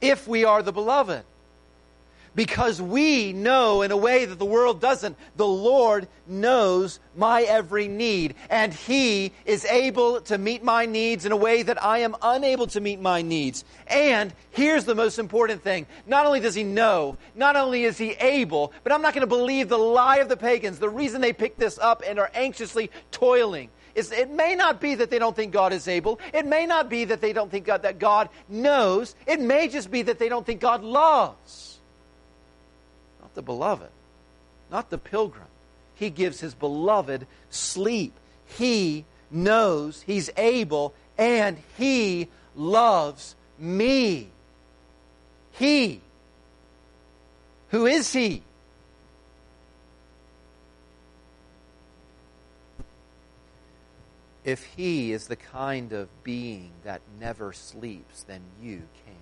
if 0.00 0.26
we 0.28 0.44
are 0.44 0.62
the 0.62 0.72
beloved 0.72 1.24
because 2.34 2.80
we 2.80 3.32
know 3.32 3.82
in 3.82 3.90
a 3.90 3.96
way 3.96 4.24
that 4.24 4.38
the 4.38 4.44
world 4.44 4.80
doesn't. 4.80 5.16
The 5.36 5.46
Lord 5.46 6.08
knows 6.26 7.00
my 7.16 7.42
every 7.42 7.88
need, 7.88 8.34
and 8.50 8.72
He 8.72 9.32
is 9.44 9.64
able 9.64 10.20
to 10.22 10.38
meet 10.38 10.62
my 10.62 10.86
needs 10.86 11.24
in 11.24 11.32
a 11.32 11.36
way 11.36 11.62
that 11.62 11.82
I 11.82 11.98
am 11.98 12.16
unable 12.22 12.66
to 12.68 12.80
meet 12.80 13.00
my 13.00 13.22
needs. 13.22 13.64
And 13.86 14.32
here's 14.50 14.84
the 14.84 14.94
most 14.94 15.18
important 15.18 15.62
thing 15.62 15.86
not 16.06 16.26
only 16.26 16.40
does 16.40 16.54
He 16.54 16.64
know, 16.64 17.16
not 17.34 17.56
only 17.56 17.84
is 17.84 17.98
He 17.98 18.10
able, 18.12 18.72
but 18.84 18.92
I'm 18.92 19.02
not 19.02 19.14
going 19.14 19.22
to 19.22 19.26
believe 19.26 19.68
the 19.68 19.78
lie 19.78 20.18
of 20.18 20.28
the 20.28 20.36
pagans. 20.36 20.78
The 20.78 20.88
reason 20.88 21.20
they 21.20 21.32
pick 21.32 21.56
this 21.56 21.78
up 21.78 22.02
and 22.06 22.18
are 22.18 22.30
anxiously 22.34 22.90
toiling 23.10 23.70
it 23.98 24.30
may 24.30 24.54
not 24.54 24.80
be 24.80 24.94
that 24.94 25.10
they 25.10 25.18
don't 25.18 25.34
think 25.34 25.52
God 25.52 25.72
is 25.72 25.88
able. 25.88 26.20
It 26.32 26.46
may 26.46 26.66
not 26.66 26.88
be 26.88 27.04
that 27.06 27.20
they 27.20 27.32
don't 27.32 27.50
think 27.50 27.66
God, 27.66 27.82
that 27.82 27.98
God 27.98 28.28
knows. 28.48 29.16
It 29.26 29.40
may 29.40 29.66
just 29.66 29.90
be 29.90 30.02
that 30.02 30.20
they 30.20 30.28
don't 30.28 30.46
think 30.46 30.60
God 30.60 30.84
loves 30.84 31.77
the 33.38 33.42
beloved, 33.42 33.90
not 34.68 34.90
the 34.90 34.98
pilgrim. 34.98 35.46
He 35.94 36.10
gives 36.10 36.40
his 36.40 36.54
beloved 36.54 37.24
sleep. 37.50 38.12
He 38.44 39.04
knows 39.30 40.02
he's 40.02 40.28
able 40.36 40.92
and 41.16 41.56
he 41.76 42.26
loves 42.56 43.36
me. 43.56 44.30
He. 45.52 46.00
Who 47.68 47.86
is 47.86 48.12
he? 48.12 48.42
If 54.42 54.64
he 54.64 55.12
is 55.12 55.28
the 55.28 55.36
kind 55.36 55.92
of 55.92 56.08
being 56.24 56.72
that 56.82 57.02
never 57.20 57.52
sleeps, 57.52 58.24
then 58.24 58.40
you 58.60 58.82
can. 59.04 59.14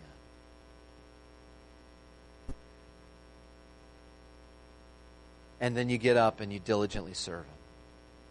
And 5.60 5.76
then 5.76 5.88
you 5.88 5.98
get 5.98 6.16
up 6.16 6.40
and 6.40 6.52
you 6.52 6.58
diligently 6.58 7.14
serve 7.14 7.44
Him. 7.44 7.54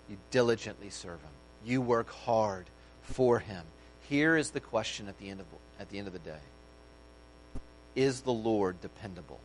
You 0.09 0.17
diligently 0.31 0.89
serve 0.89 1.21
Him. 1.21 1.31
You 1.65 1.81
work 1.81 2.09
hard 2.11 2.65
for 3.01 3.39
Him. 3.39 3.63
Here 4.07 4.37
is 4.37 4.51
the 4.51 4.59
question 4.59 5.07
at 5.07 5.17
the 5.17 5.29
end 5.29 5.39
of, 5.39 5.47
at 5.79 5.89
the, 5.89 5.97
end 5.97 6.07
of 6.07 6.13
the 6.13 6.19
day 6.19 6.37
Is 7.95 8.21
the 8.21 8.33
Lord 8.33 8.79
dependable? 8.81 9.39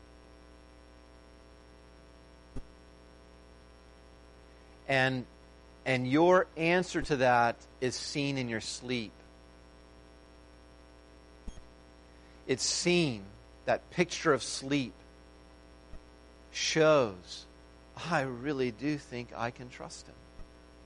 And, 4.86 5.24
and 5.86 6.06
your 6.06 6.48
answer 6.56 7.00
to 7.00 7.16
that 7.16 7.54
is 7.80 7.94
seen 7.94 8.36
in 8.36 8.48
your 8.48 8.60
sleep. 8.60 9.12
It's 12.48 12.64
seen, 12.64 13.22
that 13.66 13.88
picture 13.90 14.32
of 14.32 14.42
sleep 14.42 14.92
shows 16.50 17.46
I 18.08 18.22
really 18.22 18.70
do 18.70 18.96
think 18.98 19.30
I 19.36 19.50
can 19.50 19.68
trust 19.68 20.06
him. 20.06 20.14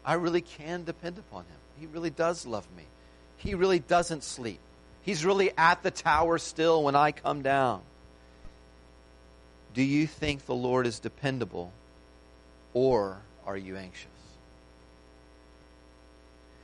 I 0.05 0.15
really 0.15 0.41
can 0.41 0.85
depend 0.85 1.19
upon 1.19 1.45
him. 1.45 1.57
He 1.79 1.87
really 1.87 2.11
does 2.11 2.47
love 2.47 2.67
me. 2.77 2.85
He 3.37 3.55
really 3.55 3.79
doesn't 3.79 4.25
sleep. 4.25 4.61
He's 5.03 5.25
really 5.25 5.53
at 5.57 5.83
the 5.83 5.91
tower 5.91 6.39
still 6.39 6.83
when 6.83 6.97
I 6.97 7.13
come 7.13 7.43
down. 7.43 7.83
Do 9.75 9.83
you 9.83 10.07
think 10.07 10.47
the 10.47 10.55
Lord 10.55 10.87
is 10.87 10.99
dependable 10.99 11.73
or 12.73 13.19
are 13.47 13.57
you 13.57 13.77
anxious? 13.77 14.09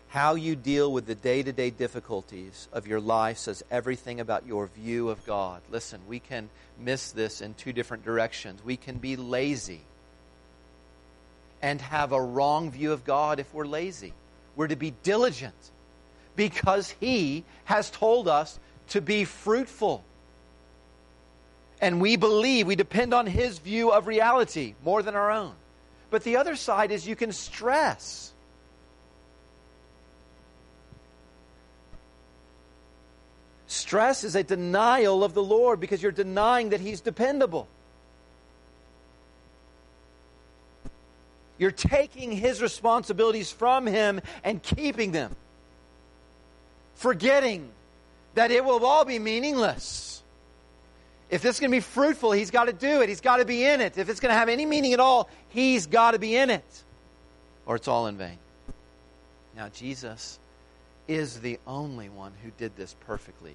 How 0.08 0.34
you 0.34 0.56
deal 0.56 0.92
with 0.92 1.06
the 1.06 1.14
day 1.14 1.42
to 1.42 1.52
day 1.52 1.70
difficulties 1.70 2.68
of 2.72 2.86
your 2.86 3.00
life 3.00 3.38
says 3.38 3.62
everything 3.70 4.20
about 4.20 4.46
your 4.46 4.66
view 4.66 5.08
of 5.08 5.24
God. 5.24 5.62
Listen, 5.70 6.00
we 6.08 6.18
can 6.18 6.50
miss 6.78 7.12
this 7.12 7.40
in 7.40 7.54
two 7.54 7.72
different 7.72 8.04
directions. 8.04 8.64
We 8.64 8.76
can 8.76 8.98
be 8.98 9.16
lazy 9.16 9.82
and 11.62 11.80
have 11.80 12.12
a 12.12 12.20
wrong 12.20 12.70
view 12.70 12.92
of 12.92 13.04
God 13.04 13.38
if 13.38 13.52
we're 13.52 13.66
lazy. 13.66 14.12
We're 14.56 14.68
to 14.68 14.76
be 14.76 14.92
diligent 15.02 15.54
because 16.36 16.90
He 17.00 17.44
has 17.64 17.90
told 17.90 18.28
us 18.28 18.58
to 18.88 19.00
be 19.00 19.24
fruitful. 19.24 20.04
And 21.80 22.00
we 22.00 22.16
believe, 22.16 22.66
we 22.66 22.76
depend 22.76 23.14
on 23.14 23.26
His 23.26 23.58
view 23.58 23.90
of 23.90 24.06
reality 24.06 24.74
more 24.84 25.02
than 25.02 25.14
our 25.14 25.30
own. 25.30 25.54
But 26.10 26.24
the 26.24 26.36
other 26.36 26.56
side 26.56 26.90
is 26.90 27.06
you 27.06 27.16
can 27.16 27.32
stress. 27.32 28.32
Stress 33.66 34.24
is 34.24 34.34
a 34.34 34.42
denial 34.42 35.22
of 35.22 35.32
the 35.32 35.42
Lord 35.42 35.78
because 35.78 36.02
you're 36.02 36.10
denying 36.10 36.70
that 36.70 36.80
He's 36.80 37.00
dependable. 37.00 37.68
You're 41.60 41.70
taking 41.70 42.32
his 42.32 42.62
responsibilities 42.62 43.52
from 43.52 43.86
him 43.86 44.22
and 44.42 44.62
keeping 44.62 45.12
them, 45.12 45.36
forgetting 46.94 47.68
that 48.34 48.50
it 48.50 48.64
will 48.64 48.86
all 48.86 49.04
be 49.04 49.18
meaningless. 49.18 50.22
If 51.28 51.42
this 51.42 51.56
is 51.56 51.60
going 51.60 51.70
to 51.70 51.76
be 51.76 51.82
fruitful, 51.82 52.32
he's 52.32 52.50
got 52.50 52.64
to 52.64 52.72
do 52.72 53.02
it. 53.02 53.10
He's 53.10 53.20
got 53.20 53.36
to 53.36 53.44
be 53.44 53.62
in 53.62 53.82
it. 53.82 53.98
If 53.98 54.08
it's 54.08 54.20
going 54.20 54.32
to 54.32 54.38
have 54.38 54.48
any 54.48 54.64
meaning 54.64 54.94
at 54.94 55.00
all, 55.00 55.28
he's 55.50 55.86
got 55.86 56.12
to 56.12 56.18
be 56.18 56.34
in 56.34 56.48
it, 56.48 56.82
or 57.66 57.76
it's 57.76 57.88
all 57.88 58.06
in 58.06 58.16
vain. 58.16 58.38
Now, 59.54 59.68
Jesus 59.68 60.38
is 61.08 61.40
the 61.40 61.60
only 61.66 62.08
one 62.08 62.32
who 62.42 62.50
did 62.56 62.74
this 62.74 62.96
perfectly. 63.00 63.54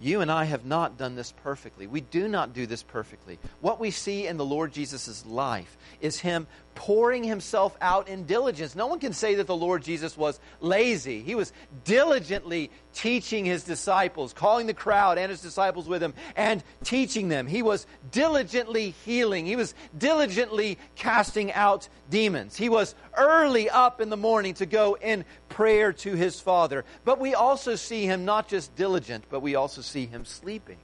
You 0.00 0.20
and 0.20 0.30
I 0.30 0.44
have 0.44 0.64
not 0.64 0.98
done 0.98 1.14
this 1.14 1.32
perfectly. 1.42 1.86
We 1.86 2.00
do 2.00 2.26
not 2.26 2.52
do 2.52 2.66
this 2.66 2.82
perfectly. 2.82 3.38
What 3.60 3.80
we 3.80 3.90
see 3.90 4.26
in 4.26 4.36
the 4.36 4.44
Lord 4.44 4.72
Jesus' 4.72 5.24
life 5.24 5.76
is 6.00 6.20
Him 6.20 6.46
pouring 6.74 7.24
Himself 7.24 7.76
out 7.80 8.08
in 8.08 8.24
diligence. 8.24 8.74
No 8.74 8.86
one 8.86 9.00
can 9.00 9.12
say 9.12 9.36
that 9.36 9.46
the 9.46 9.56
Lord 9.56 9.82
Jesus 9.82 10.16
was 10.16 10.38
lazy. 10.60 11.22
He 11.22 11.34
was 11.34 11.52
diligently 11.84 12.70
teaching 12.92 13.44
His 13.44 13.64
disciples, 13.64 14.32
calling 14.32 14.66
the 14.66 14.74
crowd 14.74 15.18
and 15.18 15.30
His 15.30 15.40
disciples 15.40 15.88
with 15.88 16.02
Him, 16.02 16.14
and 16.36 16.62
teaching 16.82 17.28
them. 17.28 17.46
He 17.46 17.62
was 17.62 17.86
diligently 18.10 18.90
healing. 19.04 19.46
He 19.46 19.56
was 19.56 19.74
diligently 19.96 20.78
casting 20.96 21.52
out 21.52 21.88
demons. 22.10 22.56
He 22.56 22.68
was 22.68 22.94
early 23.16 23.70
up 23.70 24.00
in 24.00 24.10
the 24.10 24.16
morning 24.16 24.54
to 24.54 24.66
go 24.66 24.96
in 25.00 25.24
prayer 25.48 25.92
to 25.92 26.14
His 26.14 26.40
Father. 26.40 26.84
But 27.04 27.20
we 27.20 27.34
also 27.34 27.76
see 27.76 28.04
Him 28.04 28.24
not 28.24 28.48
just 28.48 28.74
diligent, 28.76 29.24
but 29.30 29.40
we 29.40 29.54
also 29.54 29.80
see 29.80 30.06
him 30.06 30.24
sleeping. 30.24 30.78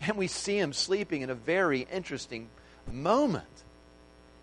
And 0.00 0.16
we 0.16 0.26
see 0.26 0.58
him 0.58 0.72
sleeping 0.72 1.22
in 1.22 1.30
a 1.30 1.34
very 1.34 1.86
interesting 1.92 2.48
moment. 2.90 3.46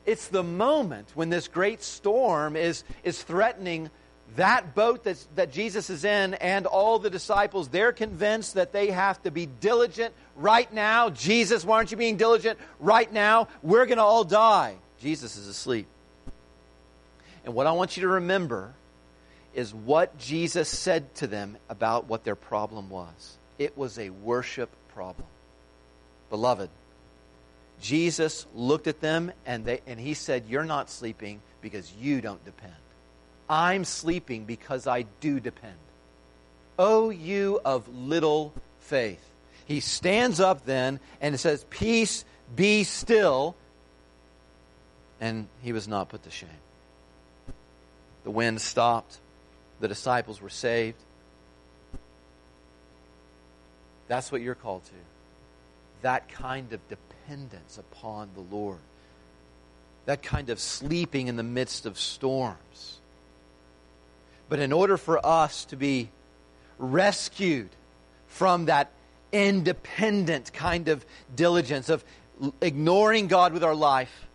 It's 0.06 0.28
the 0.28 0.44
moment 0.44 1.10
when 1.16 1.30
this 1.30 1.48
great 1.48 1.82
storm 1.82 2.56
is, 2.56 2.84
is 3.04 3.22
threatening 3.22 3.90
that 4.36 4.74
boat 4.74 5.04
that's, 5.04 5.28
that 5.36 5.52
Jesus 5.52 5.90
is 5.90 6.06
in 6.06 6.34
and 6.36 6.66
all 6.66 7.00
the 7.00 7.10
disciples, 7.10 7.68
they're 7.70 7.92
convinced 7.92 8.56
that 8.56 8.74
they 8.74 8.88
have 8.88 9.22
to 9.24 9.32
be 9.32 9.46
diligent 9.46 10.14
right 10.36 10.72
now. 10.74 11.10
Jesus, 11.10 11.64
why 11.64 11.78
aren't 11.78 11.92
you 11.92 11.98
being 11.98 12.18
diligent 12.18 12.60
right 12.80 13.12
now? 13.12 13.48
We're 13.62 13.86
going 13.86 13.98
to 13.98 14.04
all 14.04 14.24
die. 14.24 14.76
Jesus 15.00 15.38
is 15.38 15.48
asleep. 15.48 15.88
And 17.46 17.54
what 17.54 17.68
I 17.68 17.74
want 17.74 17.98
you 17.98 18.02
to 18.02 18.08
remember 18.08 18.74
is 19.54 19.74
what 19.74 20.18
Jesus 20.18 20.68
said 20.68 21.14
to 21.16 21.28
them 21.28 21.58
about 21.70 22.08
what 22.08 22.24
their 22.24 22.36
problem 22.36 22.90
was. 22.90 23.38
It 23.60 23.78
was 23.78 24.00
a 24.00 24.10
worship 24.10 24.70
problem. 24.94 25.28
Beloved, 26.30 26.70
Jesus 27.84 28.48
looked 28.56 28.88
at 28.88 29.02
them 29.02 29.34
and, 29.46 29.66
they, 29.66 29.82
and 29.86 30.00
he 30.00 30.14
said, 30.14 30.46
You're 30.48 30.64
not 30.64 30.90
sleeping 30.90 31.42
because 31.62 31.92
you 32.00 32.22
don't 32.22 32.44
depend. 32.46 32.74
I'm 33.50 33.84
sleeping 33.84 34.46
because 34.46 34.88
I 34.88 35.02
do 35.20 35.42
depend. 35.42 35.76
O 36.80 37.10
you 37.10 37.60
of 37.66 37.94
little 37.94 38.54
faith. 38.80 39.24
He 39.66 39.82
stands 39.82 40.40
up 40.40 40.66
then 40.66 41.02
and 41.20 41.38
says, 41.38 41.66
Peace, 41.70 42.24
be 42.56 42.86
still. 42.86 43.54
And 45.20 45.50
he 45.62 45.74
was 45.74 45.86
not 45.86 46.08
put 46.08 46.24
to 46.24 46.32
shame. 46.32 46.50
The 48.24 48.32
wind 48.32 48.62
stopped. 48.62 49.20
The 49.82 49.90
disciples 49.90 50.42
were 50.42 50.50
saved. 50.50 51.02
That's 54.08 54.32
what 54.32 54.42
you're 54.42 54.56
called 54.56 54.86
to. 54.86 54.92
That 56.04 56.30
kind 56.30 56.72
of 56.72 56.88
dependence 56.88 57.78
upon 57.78 58.30
the 58.36 58.56
Lord. 58.56 58.80
That 60.06 60.22
kind 60.22 60.50
of 60.50 60.60
sleeping 60.60 61.28
in 61.28 61.36
the 61.36 61.44
midst 61.44 61.86
of 61.86 61.98
storms. 61.98 63.00
But 64.50 64.60
in 64.60 64.72
order 64.72 64.98
for 64.98 65.26
us 65.26 65.66
to 65.66 65.76
be 65.76 66.10
rescued 66.78 67.70
from 68.28 68.66
that 68.66 68.92
independent 69.32 70.54
kind 70.54 70.90
of 70.90 71.06
diligence, 71.36 71.90
of 71.90 72.04
ignoring 72.62 73.28
God 73.28 73.54
with 73.54 73.64
our 73.64 73.76
life, 73.76 74.28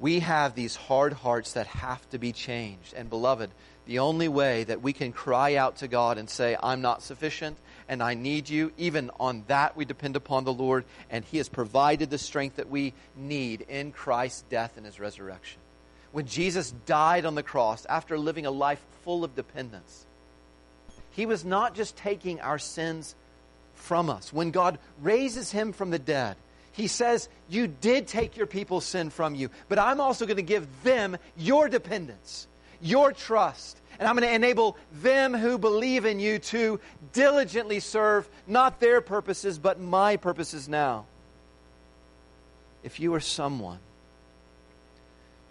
we 0.00 0.20
have 0.20 0.54
these 0.54 0.74
hard 0.74 1.12
hearts 1.12 1.52
that 1.52 1.66
have 1.66 2.08
to 2.10 2.18
be 2.18 2.32
changed. 2.32 2.94
And 2.94 3.10
beloved, 3.10 3.50
the 3.86 3.98
only 3.98 4.28
way 4.28 4.64
that 4.64 4.80
we 4.80 4.92
can 4.92 5.12
cry 5.12 5.56
out 5.56 5.76
to 5.76 5.88
God 5.88 6.16
and 6.16 6.30
say, 6.30 6.56
I'm 6.62 6.80
not 6.80 7.02
sufficient 7.02 7.58
and 7.90 8.04
I 8.04 8.14
need 8.14 8.48
you, 8.48 8.72
even 8.78 9.10
on 9.18 9.42
that 9.48 9.76
we 9.76 9.84
depend 9.84 10.14
upon 10.14 10.44
the 10.44 10.52
Lord, 10.52 10.84
and 11.10 11.24
He 11.24 11.38
has 11.38 11.48
provided 11.48 12.08
the 12.08 12.18
strength 12.18 12.56
that 12.56 12.70
we 12.70 12.94
need 13.16 13.62
in 13.62 13.90
Christ's 13.90 14.42
death 14.42 14.76
and 14.76 14.86
His 14.86 15.00
resurrection. 15.00 15.60
When 16.12 16.26
Jesus 16.26 16.72
died 16.86 17.24
on 17.24 17.34
the 17.34 17.42
cross 17.42 17.84
after 17.86 18.16
living 18.16 18.46
a 18.46 18.50
life 18.52 18.80
full 19.02 19.24
of 19.24 19.34
dependence, 19.34 20.06
He 21.10 21.26
was 21.26 21.44
not 21.44 21.74
just 21.74 21.96
taking 21.96 22.40
our 22.40 22.60
sins 22.60 23.16
from 23.74 24.08
us. 24.08 24.32
When 24.32 24.52
God 24.52 24.78
raises 25.02 25.50
Him 25.50 25.72
from 25.72 25.90
the 25.90 25.98
dead, 25.98 26.36
he 26.70 26.86
says, 26.86 27.28
You 27.48 27.66
did 27.66 28.06
take 28.06 28.36
your 28.36 28.46
people's 28.46 28.84
sin 28.84 29.10
from 29.10 29.34
you, 29.34 29.50
but 29.68 29.80
I'm 29.80 30.00
also 30.00 30.26
going 30.26 30.36
to 30.36 30.42
give 30.42 30.68
them 30.84 31.16
your 31.36 31.68
dependence, 31.68 32.46
your 32.82 33.12
trust, 33.12 33.80
and 33.98 34.08
I'm 34.08 34.16
going 34.16 34.28
to 34.28 34.34
enable 34.34 34.76
them 34.92 35.34
who 35.34 35.58
believe 35.58 36.04
in 36.04 36.20
you 36.20 36.38
to 36.38 36.80
diligently 37.12 37.80
serve 37.80 38.28
not 38.46 38.80
their 38.80 39.00
purposes, 39.00 39.58
but 39.58 39.80
my 39.80 40.16
purposes 40.16 40.68
now. 40.68 41.04
If 42.82 42.98
you 42.98 43.12
are 43.14 43.20
someone 43.20 43.78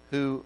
who, 0.09 0.43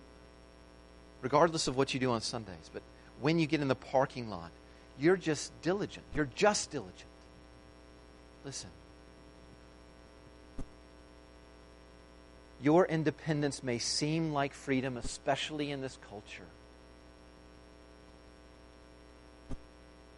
regardless 1.22 1.68
of 1.68 1.78
what 1.78 1.94
you 1.94 2.00
do 2.00 2.12
on 2.12 2.22
Sundays, 2.22 2.70
but 2.74 2.82
when 3.22 3.40
you 3.40 3.48
get 3.48 3.62
in 3.62 3.70
the 3.70 3.76
parking 3.76 4.30
lot, 4.30 4.52
you're 5.00 5.18
just 5.18 5.52
diligent. 5.62 6.06
You're 6.14 6.30
just 6.36 6.72
diligent. 6.72 7.06
Listen. 8.44 8.70
Your 12.62 12.86
independence 12.86 13.64
may 13.64 13.78
seem 13.78 14.34
like 14.34 14.54
freedom, 14.54 14.98
especially 14.98 15.72
in 15.72 15.82
this 15.82 15.98
culture. 16.10 16.48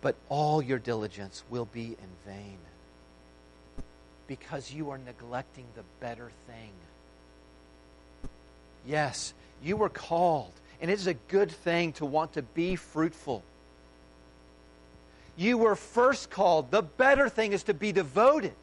But 0.01 0.15
all 0.29 0.61
your 0.61 0.79
diligence 0.79 1.43
will 1.49 1.65
be 1.65 1.85
in 1.85 2.31
vain 2.31 2.57
because 4.27 4.71
you 4.71 4.89
are 4.89 4.97
neglecting 4.97 5.65
the 5.75 5.83
better 5.99 6.31
thing. 6.47 6.71
Yes, 8.85 9.33
you 9.63 9.77
were 9.77 9.89
called, 9.89 10.51
and 10.81 10.91
it 10.91 10.93
is 10.95 11.07
a 11.07 11.13
good 11.13 11.51
thing 11.51 11.93
to 11.93 12.05
want 12.05 12.33
to 12.33 12.41
be 12.41 12.75
fruitful. 12.75 13.43
You 15.37 15.57
were 15.57 15.75
first 15.75 16.29
called. 16.29 16.71
The 16.71 16.81
better 16.81 17.29
thing 17.29 17.51
is 17.51 17.63
to 17.63 17.73
be 17.73 17.91
devoted, 17.91 18.53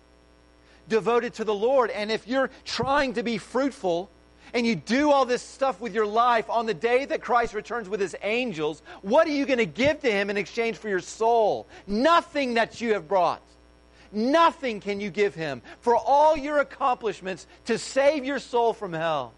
devoted 0.89 1.35
to 1.35 1.45
the 1.45 1.55
Lord. 1.55 1.91
And 1.91 2.11
if 2.11 2.27
you're 2.27 2.51
trying 2.65 3.15
to 3.15 3.23
be 3.23 3.39
fruitful, 3.39 4.09
and 4.55 4.67
you 4.67 4.75
do 4.75 5.11
all 5.11 5.25
this 5.25 5.43
stuff 5.43 5.81
with 5.81 5.95
your 5.95 6.07
life 6.07 6.49
on 6.51 6.67
the 6.67 6.75
day 6.75 7.05
that 7.07 7.23
Christ 7.23 7.55
returns 7.55 7.89
with 7.89 8.01
his 8.01 8.15
angels, 8.23 8.83
what 9.03 9.27
are 9.27 9.33
you 9.33 9.47
going 9.47 9.59
to 9.59 9.67
give 9.67 10.01
to 10.01 10.11
him 10.11 10.31
in 10.31 10.37
exchange 10.37 10.77
for 10.77 10.89
your 10.89 11.01
soul? 11.01 11.67
Nothing 11.87 12.55
that 12.55 12.81
you 12.81 12.93
have 12.95 13.09
brought. 13.09 13.43
Nothing 14.13 14.81
can 14.81 15.01
you 15.01 15.11
give 15.11 15.35
him 15.35 15.63
for 15.81 15.97
all 15.97 16.37
your 16.37 16.59
accomplishments 16.59 17.47
to 17.65 17.79
save 17.79 18.25
your 18.25 18.39
soul 18.39 18.75
from 18.75 18.93
hell. 18.93 19.33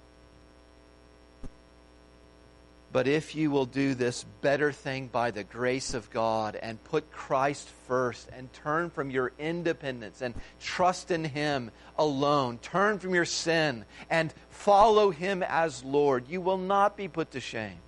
But 2.95 3.09
if 3.09 3.35
you 3.35 3.51
will 3.51 3.67
do 3.67 3.97
this 3.97 4.25
better 4.41 4.71
thing 4.71 5.09
by 5.09 5.33
the 5.33 5.43
grace 5.43 5.95
of 5.95 6.11
God 6.11 6.55
and 6.55 6.83
put 6.85 7.11
Christ 7.11 7.69
first 7.89 8.29
and 8.33 8.53
turn 8.53 8.89
from 8.89 9.11
your 9.11 9.33
independence 9.37 10.23
and 10.23 10.33
trust 10.61 11.11
in 11.11 11.25
Him 11.25 11.73
alone, 11.99 12.59
turn 12.59 13.01
from 13.01 13.13
your 13.13 13.25
sin 13.25 13.85
and 14.09 14.33
follow 14.49 15.11
Him 15.11 15.43
as 15.43 15.83
Lord, 15.83 16.29
you 16.29 16.41
will 16.41 16.57
not 16.57 16.97
be 16.97 17.09
put 17.09 17.33
to 17.33 17.41
shame. 17.41 17.81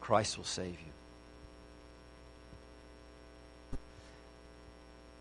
Christ 0.00 0.36
will 0.36 0.44
save 0.44 0.78
you. 0.78 0.92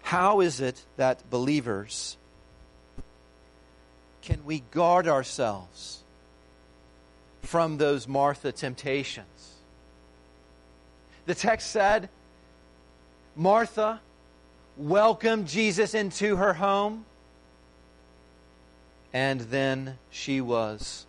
How 0.03 0.41
is 0.41 0.61
it 0.61 0.79
that 0.97 1.27
believers 1.31 2.17
can 4.21 4.45
we 4.45 4.59
guard 4.59 5.07
ourselves? 5.07 6.02
From 7.43 7.77
those 7.77 8.07
Martha 8.07 8.51
temptations. 8.51 9.27
The 11.25 11.35
text 11.35 11.71
said, 11.71 12.09
Martha 13.35 14.01
welcomed 14.77 15.47
Jesus 15.47 15.93
into 15.93 16.37
her 16.37 16.53
home, 16.53 17.05
and 19.13 19.41
then 19.41 19.97
she 20.09 20.41
was 20.41 21.05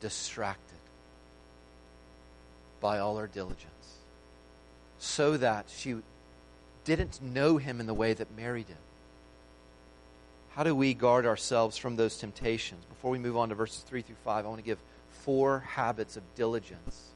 distracted 0.00 0.62
by 2.80 2.98
all 2.98 3.18
her 3.18 3.26
diligence, 3.26 3.98
so 4.98 5.36
that 5.36 5.66
she 5.68 5.96
didn't 6.84 7.20
know 7.20 7.56
him 7.56 7.80
in 7.80 7.86
the 7.86 7.94
way 7.94 8.14
that 8.14 8.36
Mary 8.36 8.62
did. 8.62 8.76
How 10.50 10.62
do 10.62 10.74
we 10.74 10.94
guard 10.94 11.26
ourselves 11.26 11.76
from 11.76 11.96
those 11.96 12.16
temptations? 12.16 12.84
Before 12.86 13.10
we 13.10 13.18
move 13.18 13.36
on 13.36 13.50
to 13.50 13.54
verses 13.54 13.82
3 13.82 14.00
through 14.02 14.16
5, 14.24 14.44
I 14.44 14.48
want 14.48 14.58
to 14.58 14.64
give 14.64 14.78
four 15.26 15.58
habits 15.58 16.16
of 16.16 16.22
diligence. 16.36 17.10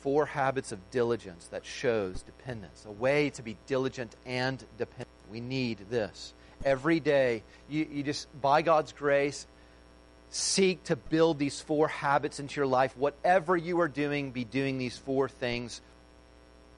Four 0.00 0.24
habits 0.24 0.72
of 0.72 0.90
diligence 0.90 1.46
that 1.48 1.66
shows 1.66 2.22
dependence. 2.22 2.86
A 2.88 2.90
way 2.90 3.28
to 3.30 3.42
be 3.42 3.58
diligent 3.66 4.16
and 4.24 4.58
dependent. 4.78 5.10
We 5.30 5.40
need 5.40 5.78
this. 5.90 6.32
Every 6.64 6.98
day, 6.98 7.42
you, 7.68 7.86
you 7.92 8.02
just, 8.02 8.26
by 8.40 8.62
God's 8.62 8.92
grace, 8.92 9.46
seek 10.30 10.82
to 10.84 10.96
build 10.96 11.38
these 11.38 11.60
four 11.60 11.88
habits 11.88 12.40
into 12.40 12.56
your 12.56 12.66
life. 12.66 12.96
Whatever 12.96 13.54
you 13.54 13.80
are 13.80 13.88
doing, 13.88 14.30
be 14.30 14.44
doing 14.44 14.78
these 14.78 14.96
four 14.96 15.28
things 15.28 15.82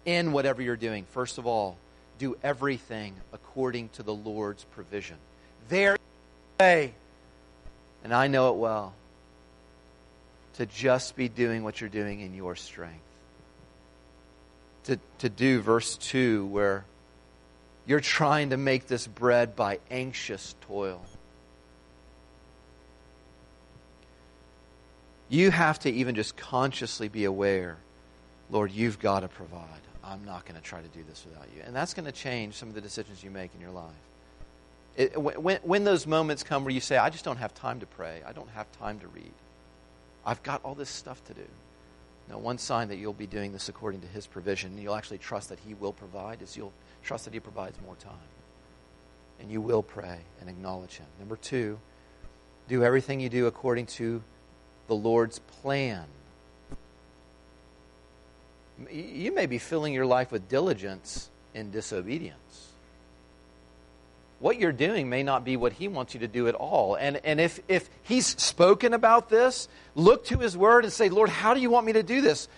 in 0.04 0.32
whatever 0.32 0.60
you're 0.60 0.76
doing. 0.76 1.04
First 1.12 1.38
of 1.38 1.46
all, 1.46 1.76
do 2.18 2.36
everything 2.42 3.14
according 3.32 3.90
to 3.90 4.02
the 4.02 4.14
Lord's 4.14 4.64
provision. 4.64 5.18
There 5.68 5.96
way, 6.58 6.94
and 8.02 8.12
I 8.12 8.26
know 8.26 8.50
it 8.50 8.56
well 8.56 8.92
to 10.60 10.66
just 10.66 11.16
be 11.16 11.26
doing 11.26 11.64
what 11.64 11.80
you're 11.80 11.88
doing 11.88 12.20
in 12.20 12.34
your 12.34 12.54
strength. 12.54 13.00
To, 14.84 15.00
to 15.20 15.30
do 15.30 15.62
verse 15.62 15.96
2, 15.96 16.44
where 16.44 16.84
you're 17.86 18.00
trying 18.00 18.50
to 18.50 18.58
make 18.58 18.86
this 18.86 19.06
bread 19.06 19.56
by 19.56 19.78
anxious 19.90 20.54
toil. 20.66 21.00
You 25.30 25.50
have 25.50 25.78
to 25.78 25.90
even 25.90 26.14
just 26.14 26.36
consciously 26.36 27.08
be 27.08 27.24
aware 27.24 27.78
Lord, 28.50 28.72
you've 28.72 28.98
got 28.98 29.20
to 29.20 29.28
provide. 29.28 29.62
I'm 30.04 30.24
not 30.24 30.44
going 30.44 30.56
to 30.56 30.60
try 30.60 30.82
to 30.82 30.88
do 30.88 31.04
this 31.08 31.24
without 31.24 31.46
you. 31.54 31.62
And 31.64 31.74
that's 31.74 31.94
going 31.94 32.06
to 32.06 32.12
change 32.12 32.54
some 32.54 32.68
of 32.68 32.74
the 32.74 32.80
decisions 32.80 33.22
you 33.22 33.30
make 33.30 33.54
in 33.54 33.60
your 33.60 33.70
life. 33.70 33.94
It, 34.96 35.16
when, 35.16 35.58
when 35.62 35.84
those 35.84 36.06
moments 36.06 36.42
come 36.42 36.64
where 36.64 36.72
you 36.72 36.80
say, 36.80 36.98
I 36.98 37.08
just 37.08 37.24
don't 37.24 37.36
have 37.36 37.54
time 37.54 37.78
to 37.78 37.86
pray, 37.86 38.22
I 38.26 38.32
don't 38.32 38.50
have 38.50 38.66
time 38.72 38.98
to 38.98 39.06
read, 39.06 39.32
I've 40.24 40.42
got 40.42 40.62
all 40.64 40.74
this 40.74 40.90
stuff 40.90 41.24
to 41.24 41.34
do. 41.34 41.46
Now, 42.28 42.38
one 42.38 42.58
sign 42.58 42.88
that 42.88 42.96
you'll 42.96 43.12
be 43.12 43.26
doing 43.26 43.52
this 43.52 43.68
according 43.68 44.02
to 44.02 44.06
His 44.06 44.26
provision, 44.26 44.78
you'll 44.78 44.94
actually 44.94 45.18
trust 45.18 45.48
that 45.48 45.58
He 45.66 45.74
will 45.74 45.92
provide, 45.92 46.42
is 46.42 46.56
you'll 46.56 46.72
trust 47.02 47.24
that 47.24 47.34
He 47.34 47.40
provides 47.40 47.76
more 47.84 47.96
time. 47.96 48.12
And 49.40 49.50
you 49.50 49.60
will 49.60 49.82
pray 49.82 50.18
and 50.40 50.48
acknowledge 50.48 50.98
Him. 50.98 51.06
Number 51.18 51.36
two, 51.36 51.78
do 52.68 52.84
everything 52.84 53.18
you 53.20 53.28
do 53.28 53.46
according 53.46 53.86
to 53.86 54.22
the 54.86 54.94
Lord's 54.94 55.38
plan. 55.38 56.04
You 58.90 59.34
may 59.34 59.46
be 59.46 59.58
filling 59.58 59.92
your 59.92 60.06
life 60.06 60.30
with 60.30 60.48
diligence 60.48 61.30
in 61.54 61.70
disobedience 61.70 62.69
what 64.40 64.58
you're 64.58 64.72
doing 64.72 65.08
may 65.08 65.22
not 65.22 65.44
be 65.44 65.56
what 65.56 65.74
he 65.74 65.86
wants 65.86 66.14
you 66.14 66.20
to 66.20 66.28
do 66.28 66.48
at 66.48 66.54
all. 66.54 66.94
And, 66.94 67.20
and 67.24 67.38
if, 67.38 67.60
if 67.68 67.88
he's 68.02 68.26
spoken 68.26 68.94
about 68.94 69.28
this, 69.28 69.68
look 69.94 70.24
to 70.26 70.38
his 70.38 70.56
word 70.56 70.84
and 70.84 70.92
say, 70.92 71.10
Lord, 71.10 71.28
how 71.28 71.52
do 71.54 71.60
you 71.60 71.70
want 71.70 71.86
me 71.86 71.92
to 71.92 72.02
do 72.02 72.22
this? 72.22 72.48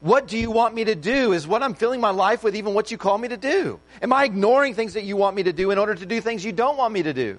What 0.00 0.28
do 0.28 0.38
you 0.38 0.50
want 0.50 0.74
me 0.74 0.84
to 0.84 0.94
do? 0.94 1.32
Is 1.32 1.46
what 1.46 1.62
I'm 1.62 1.74
filling 1.74 2.00
my 2.00 2.10
life 2.10 2.44
with 2.44 2.54
even 2.54 2.74
what 2.74 2.90
you 2.90 2.98
call 2.98 3.16
me 3.16 3.28
to 3.28 3.38
do? 3.38 3.80
Am 4.02 4.12
I 4.12 4.24
ignoring 4.24 4.74
things 4.74 4.94
that 4.94 5.04
you 5.04 5.16
want 5.16 5.36
me 5.36 5.42
to 5.44 5.52
do 5.52 5.70
in 5.70 5.78
order 5.78 5.94
to 5.94 6.06
do 6.06 6.20
things 6.20 6.44
you 6.44 6.52
don't 6.52 6.76
want 6.76 6.92
me 6.92 7.02
to 7.02 7.14
do? 7.14 7.38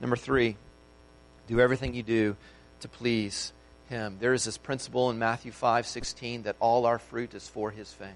Number 0.00 0.16
three, 0.16 0.56
do 1.46 1.60
everything 1.60 1.94
you 1.94 2.02
do 2.02 2.36
to 2.80 2.88
please 2.88 3.52
him. 3.88 4.16
There 4.20 4.32
is 4.32 4.44
this 4.44 4.58
principle 4.58 5.10
in 5.10 5.18
Matthew 5.18 5.52
5 5.52 5.86
16 5.86 6.42
that 6.42 6.56
all 6.58 6.86
our 6.86 6.98
fruit 6.98 7.34
is 7.34 7.46
for 7.46 7.70
his 7.70 7.92
fame. 7.92 8.10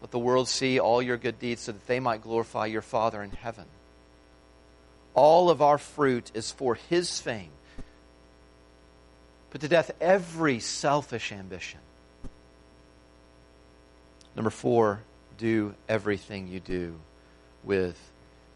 Let 0.00 0.10
the 0.10 0.18
world 0.18 0.48
see 0.48 0.78
all 0.78 1.02
your 1.02 1.16
good 1.16 1.38
deeds 1.38 1.62
so 1.62 1.72
that 1.72 1.86
they 1.86 2.00
might 2.00 2.22
glorify 2.22 2.66
your 2.66 2.82
Father 2.82 3.22
in 3.22 3.30
heaven. 3.30 3.66
All 5.14 5.50
of 5.50 5.60
our 5.60 5.78
fruit 5.78 6.30
is 6.34 6.50
for 6.50 6.74
His 6.74 7.20
fame. 7.20 7.50
Put 9.50 9.60
to 9.62 9.68
death 9.68 9.90
every 10.00 10.60
selfish 10.60 11.32
ambition. 11.32 11.80
Number 14.36 14.50
four, 14.50 15.02
do 15.38 15.74
everything 15.88 16.48
you 16.48 16.60
do 16.60 16.94
with 17.64 17.98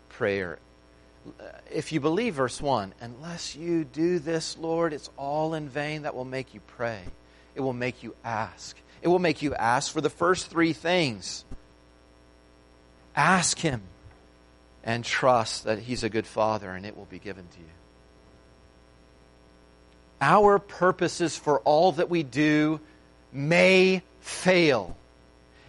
prayer. 0.09 0.59
If 1.71 1.93
you 1.93 2.01
believe 2.01 2.35
verse 2.35 2.61
1, 2.61 2.95
unless 3.01 3.57
you 3.57 3.85
do 3.85 4.19
this, 4.19 4.57
Lord, 4.59 4.93
it's 4.93 5.11
all 5.17 5.55
in 5.55 5.69
vain, 5.69 6.03
that 6.03 6.15
will 6.15 6.25
make 6.25 6.55
you 6.55 6.61
pray. 6.61 7.01
It 7.55 7.61
will 7.61 7.73
make 7.73 8.03
you 8.03 8.15
ask. 8.23 8.77
It 9.05 9.09
will 9.09 9.19
make 9.19 9.43
you 9.43 9.55
ask 9.55 9.93
for 9.93 10.01
the 10.01 10.09
first 10.09 10.49
three 10.49 10.73
things. 10.73 11.45
Ask 13.15 13.59
Him 13.59 13.83
and 14.83 15.05
trust 15.05 15.65
that 15.65 15.79
He's 15.79 16.03
a 16.03 16.09
good 16.09 16.27
Father 16.27 16.71
and 16.71 16.87
it 16.87 16.97
will 16.97 17.05
be 17.05 17.19
given 17.19 17.47
to 17.47 17.59
you. 17.59 17.67
Our 20.23 20.59
purposes 20.59 21.37
for 21.37 21.61
all 21.61 21.93
that 21.93 22.09
we 22.09 22.23
do 22.23 22.81
may 23.31 24.03
fail. 24.21 24.97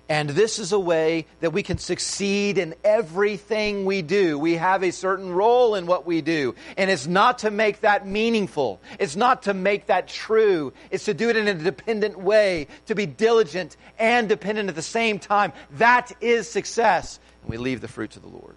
And 0.07 0.29
this 0.29 0.59
is 0.59 0.71
a 0.71 0.79
way 0.79 1.25
that 1.39 1.49
we 1.49 1.63
can 1.63 1.79
succeed 1.79 2.59
in 2.59 2.75
everything 2.83 3.85
we 3.85 4.03
do. 4.03 4.37
We 4.37 4.53
have 4.53 4.83
a 4.83 4.91
certain 4.91 5.31
role 5.31 5.73
in 5.73 5.87
what 5.87 6.05
we 6.05 6.21
do. 6.21 6.53
And 6.77 6.91
it's 6.91 7.07
not 7.07 7.39
to 7.39 7.49
make 7.49 7.81
that 7.81 8.05
meaningful. 8.05 8.79
It's 8.99 9.15
not 9.15 9.43
to 9.43 9.55
make 9.55 9.87
that 9.87 10.07
true. 10.07 10.73
It's 10.91 11.05
to 11.05 11.15
do 11.15 11.29
it 11.29 11.37
in 11.37 11.47
a 11.47 11.55
dependent 11.55 12.19
way, 12.19 12.67
to 12.85 12.93
be 12.93 13.07
diligent 13.07 13.77
and 13.97 14.29
dependent 14.29 14.69
at 14.69 14.75
the 14.75 14.83
same 14.83 15.17
time. 15.17 15.53
That 15.71 16.11
is 16.21 16.47
success. 16.47 17.19
And 17.41 17.49
we 17.49 17.57
leave 17.57 17.81
the 17.81 17.87
fruit 17.87 18.11
to 18.11 18.19
the 18.19 18.27
Lord. 18.27 18.55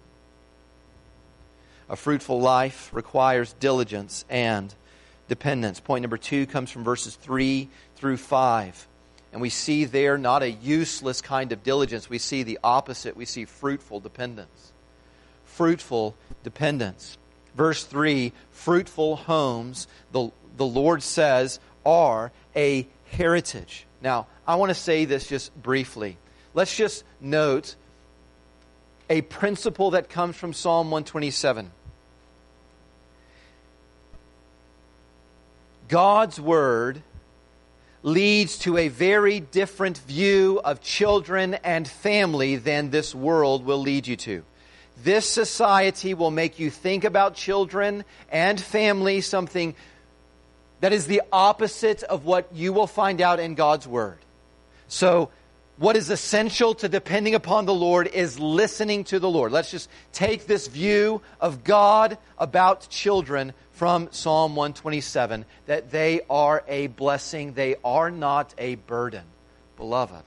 A 1.89 1.95
fruitful 1.95 2.39
life 2.39 2.91
requires 2.93 3.53
diligence 3.53 4.23
and 4.29 4.71
dependence. 5.27 5.79
Point 5.79 6.03
number 6.03 6.17
two 6.17 6.45
comes 6.45 6.69
from 6.69 6.83
verses 6.83 7.15
3 7.15 7.67
through 7.95 8.17
5. 8.17 8.87
And 9.31 9.41
we 9.41 9.49
see 9.49 9.85
there 9.85 10.17
not 10.17 10.41
a 10.41 10.51
useless 10.51 11.21
kind 11.21 11.51
of 11.51 11.63
diligence. 11.63 12.09
We 12.09 12.17
see 12.17 12.43
the 12.43 12.59
opposite. 12.63 13.15
We 13.15 13.25
see 13.25 13.45
fruitful 13.45 13.99
dependence. 13.99 14.71
Fruitful 15.45 16.15
dependence. 16.43 17.17
Verse 17.55 17.83
3 17.83 18.31
fruitful 18.51 19.15
homes, 19.15 19.87
the, 20.11 20.31
the 20.57 20.65
Lord 20.65 21.03
says, 21.03 21.59
are 21.85 22.31
a 22.55 22.87
heritage. 23.11 23.85
Now, 24.01 24.27
I 24.47 24.55
want 24.55 24.69
to 24.69 24.75
say 24.75 25.05
this 25.05 25.27
just 25.27 25.55
briefly. 25.61 26.17
Let's 26.53 26.75
just 26.75 27.03
note 27.21 27.75
a 29.09 29.21
principle 29.21 29.91
that 29.91 30.09
comes 30.09 30.35
from 30.35 30.53
Psalm 30.53 30.87
127. 30.91 31.71
God's 35.87 36.39
word 36.39 37.01
leads 38.03 38.57
to 38.59 38.77
a 38.77 38.87
very 38.87 39.39
different 39.39 39.97
view 39.99 40.61
of 40.63 40.81
children 40.81 41.55
and 41.55 41.87
family 41.87 42.55
than 42.55 42.89
this 42.89 43.13
world 43.13 43.65
will 43.65 43.79
lead 43.79 44.07
you 44.07 44.15
to. 44.15 44.43
This 45.03 45.29
society 45.29 46.13
will 46.13 46.31
make 46.31 46.59
you 46.59 46.69
think 46.69 47.03
about 47.03 47.35
children 47.35 48.03
and 48.31 48.59
family 48.59 49.21
something 49.21 49.75
that 50.81 50.93
is 50.93 51.07
the 51.07 51.21
opposite 51.31 52.03
of 52.03 52.25
what 52.25 52.49
you 52.53 52.73
will 52.73 52.87
find 52.87 53.21
out 53.21 53.39
in 53.39 53.55
God's 53.55 53.87
Word. 53.87 54.17
So, 54.87 55.29
what 55.77 55.95
is 55.95 56.09
essential 56.09 56.73
to 56.75 56.89
depending 56.89 57.35
upon 57.35 57.65
the 57.65 57.73
Lord 57.73 58.07
is 58.07 58.37
listening 58.37 59.05
to 59.05 59.19
the 59.19 59.29
Lord. 59.29 59.53
Let's 59.53 59.71
just 59.71 59.89
take 60.11 60.45
this 60.45 60.67
view 60.67 61.21
of 61.39 61.63
God 61.63 62.17
about 62.37 62.89
children 62.89 63.53
from 63.79 64.09
Psalm 64.11 64.57
127 64.57 65.45
that 65.67 65.89
they 65.89 66.19
are 66.29 66.65
a 66.67 66.87
blessing, 66.87 67.53
they 67.53 67.77
are 67.81 68.11
not 68.11 68.53
a 68.57 68.75
burden. 68.75 69.23
Beloved, 69.77 70.25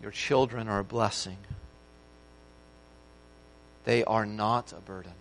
your 0.00 0.12
children 0.12 0.68
are 0.68 0.78
a 0.78 0.84
blessing, 0.84 1.38
they 3.84 4.04
are 4.04 4.24
not 4.24 4.72
a 4.72 4.76
burden. 4.76 5.14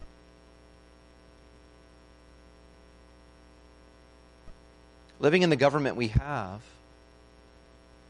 Living 5.20 5.42
in 5.42 5.50
the 5.50 5.56
government 5.56 5.96
we 5.96 6.10
have, 6.10 6.62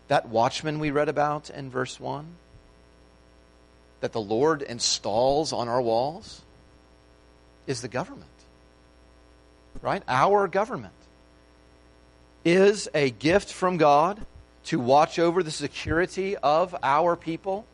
that 0.09 0.27
watchman 0.27 0.79
we 0.79 0.91
read 0.91 1.07
about 1.07 1.49
in 1.49 1.69
verse 1.69 1.97
1, 1.97 2.25
that 4.01 4.11
the 4.11 4.19
Lord 4.19 4.61
installs 4.61 5.53
on 5.53 5.69
our 5.69 5.81
walls, 5.81 6.41
is 7.69 7.81
the 7.81 7.87
government. 7.87 8.25
Right? 9.81 10.01
Our 10.07 10.47
government 10.47 10.93
is 12.43 12.89
a 12.95 13.11
gift 13.11 13.53
from 13.53 13.77
God 13.77 14.25
to 14.65 14.79
watch 14.79 15.19
over 15.19 15.43
the 15.43 15.51
security 15.51 16.35
of 16.35 16.75
our 16.81 17.15
people. 17.15 17.65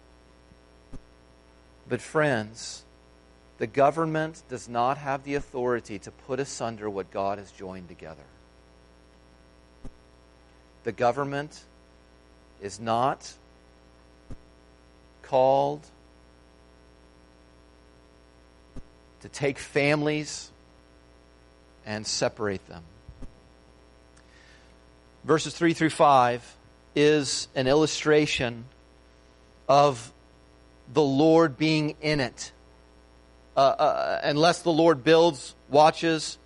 But, 1.88 2.02
friends, 2.02 2.84
the 3.58 3.68
government 3.68 4.44
does 4.50 4.68
not 4.68 4.98
have 4.98 5.24
the 5.24 5.36
authority 5.36 5.98
to 6.00 6.12
put 6.12 6.42
asunder 6.42 6.90
what 6.90 7.10
God 7.10 7.38
has 7.38 7.52
joined 7.52 7.88
together. 7.88 8.26
The 10.84 10.92
government 10.92 11.64
is 12.62 12.82
not 12.82 13.34
called 15.22 15.86
to 19.26 19.30
take 19.30 19.58
families 19.58 20.52
and 21.84 22.06
separate 22.06 22.66
them. 22.68 22.84
Verses 25.24 25.56
3 25.56 25.74
through 25.74 25.90
5 25.90 26.56
is 26.96 27.48
an 27.56 27.66
illustration 27.66 28.66
of 29.68 30.14
the 30.94 31.02
Lord 31.02 31.58
being 31.58 31.96
in 32.02 32.20
it. 32.20 32.52
Uh, 33.58 33.62
uh, 33.62 34.22
unless 34.24 34.62
the 34.62 34.72
Lord 34.72 35.04
builds, 35.04 35.56
watches, 35.70 36.38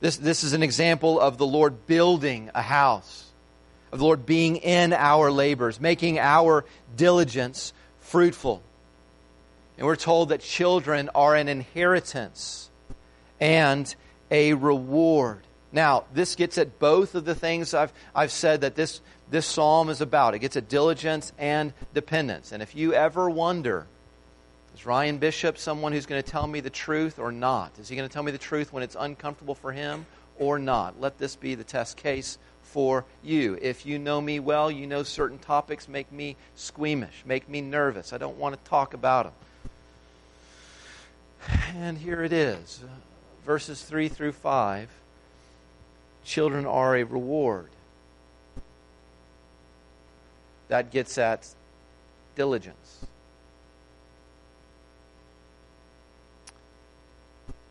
this, 0.00 0.16
this 0.16 0.42
is 0.42 0.54
an 0.54 0.64
example 0.64 1.20
of 1.20 1.38
the 1.38 1.46
Lord 1.46 1.86
building 1.86 2.50
a 2.52 2.62
house, 2.62 3.30
of 3.92 4.00
the 4.00 4.04
Lord 4.04 4.26
being 4.26 4.56
in 4.56 4.92
our 4.92 5.30
labors, 5.30 5.80
making 5.80 6.18
our 6.18 6.64
diligence 6.96 7.72
fruitful. 8.00 8.60
And 9.78 9.86
we're 9.86 9.96
told 9.96 10.30
that 10.30 10.40
children 10.40 11.08
are 11.14 11.36
an 11.36 11.48
inheritance 11.48 12.68
and 13.40 13.94
a 14.28 14.54
reward. 14.54 15.44
Now, 15.70 16.04
this 16.12 16.34
gets 16.34 16.58
at 16.58 16.80
both 16.80 17.14
of 17.14 17.24
the 17.24 17.36
things 17.36 17.74
I've, 17.74 17.92
I've 18.12 18.32
said 18.32 18.62
that 18.62 18.74
this, 18.74 19.00
this 19.30 19.46
psalm 19.46 19.88
is 19.88 20.00
about. 20.00 20.34
It 20.34 20.40
gets 20.40 20.56
at 20.56 20.68
diligence 20.68 21.32
and 21.38 21.72
dependence. 21.94 22.50
And 22.50 22.60
if 22.60 22.74
you 22.74 22.92
ever 22.92 23.30
wonder, 23.30 23.86
is 24.74 24.84
Ryan 24.84 25.18
Bishop 25.18 25.58
someone 25.58 25.92
who's 25.92 26.06
going 26.06 26.20
to 26.20 26.28
tell 26.28 26.46
me 26.46 26.58
the 26.58 26.70
truth 26.70 27.20
or 27.20 27.30
not? 27.30 27.78
Is 27.78 27.88
he 27.88 27.94
going 27.94 28.08
to 28.08 28.12
tell 28.12 28.24
me 28.24 28.32
the 28.32 28.38
truth 28.38 28.72
when 28.72 28.82
it's 28.82 28.96
uncomfortable 28.98 29.54
for 29.54 29.70
him 29.70 30.06
or 30.38 30.58
not? 30.58 31.00
Let 31.00 31.18
this 31.18 31.36
be 31.36 31.54
the 31.54 31.64
test 31.64 31.96
case 31.96 32.38
for 32.62 33.04
you. 33.22 33.56
If 33.62 33.86
you 33.86 34.00
know 34.00 34.20
me 34.20 34.40
well, 34.40 34.72
you 34.72 34.88
know 34.88 35.04
certain 35.04 35.38
topics 35.38 35.86
make 35.86 36.10
me 36.10 36.36
squeamish, 36.56 37.22
make 37.24 37.48
me 37.48 37.60
nervous. 37.60 38.12
I 38.12 38.18
don't 38.18 38.38
want 38.38 38.56
to 38.56 38.70
talk 38.70 38.94
about 38.94 39.26
them. 39.26 39.34
And 41.76 41.98
here 41.98 42.22
it 42.22 42.32
is 42.32 42.82
verses 43.48 43.82
3 43.82 44.08
through 44.08 44.32
5. 44.32 44.90
Children 46.22 46.66
are 46.66 46.94
a 46.96 47.04
reward. 47.04 47.70
That 50.68 50.90
gets 50.90 51.16
at 51.16 51.48
diligence. 52.36 53.06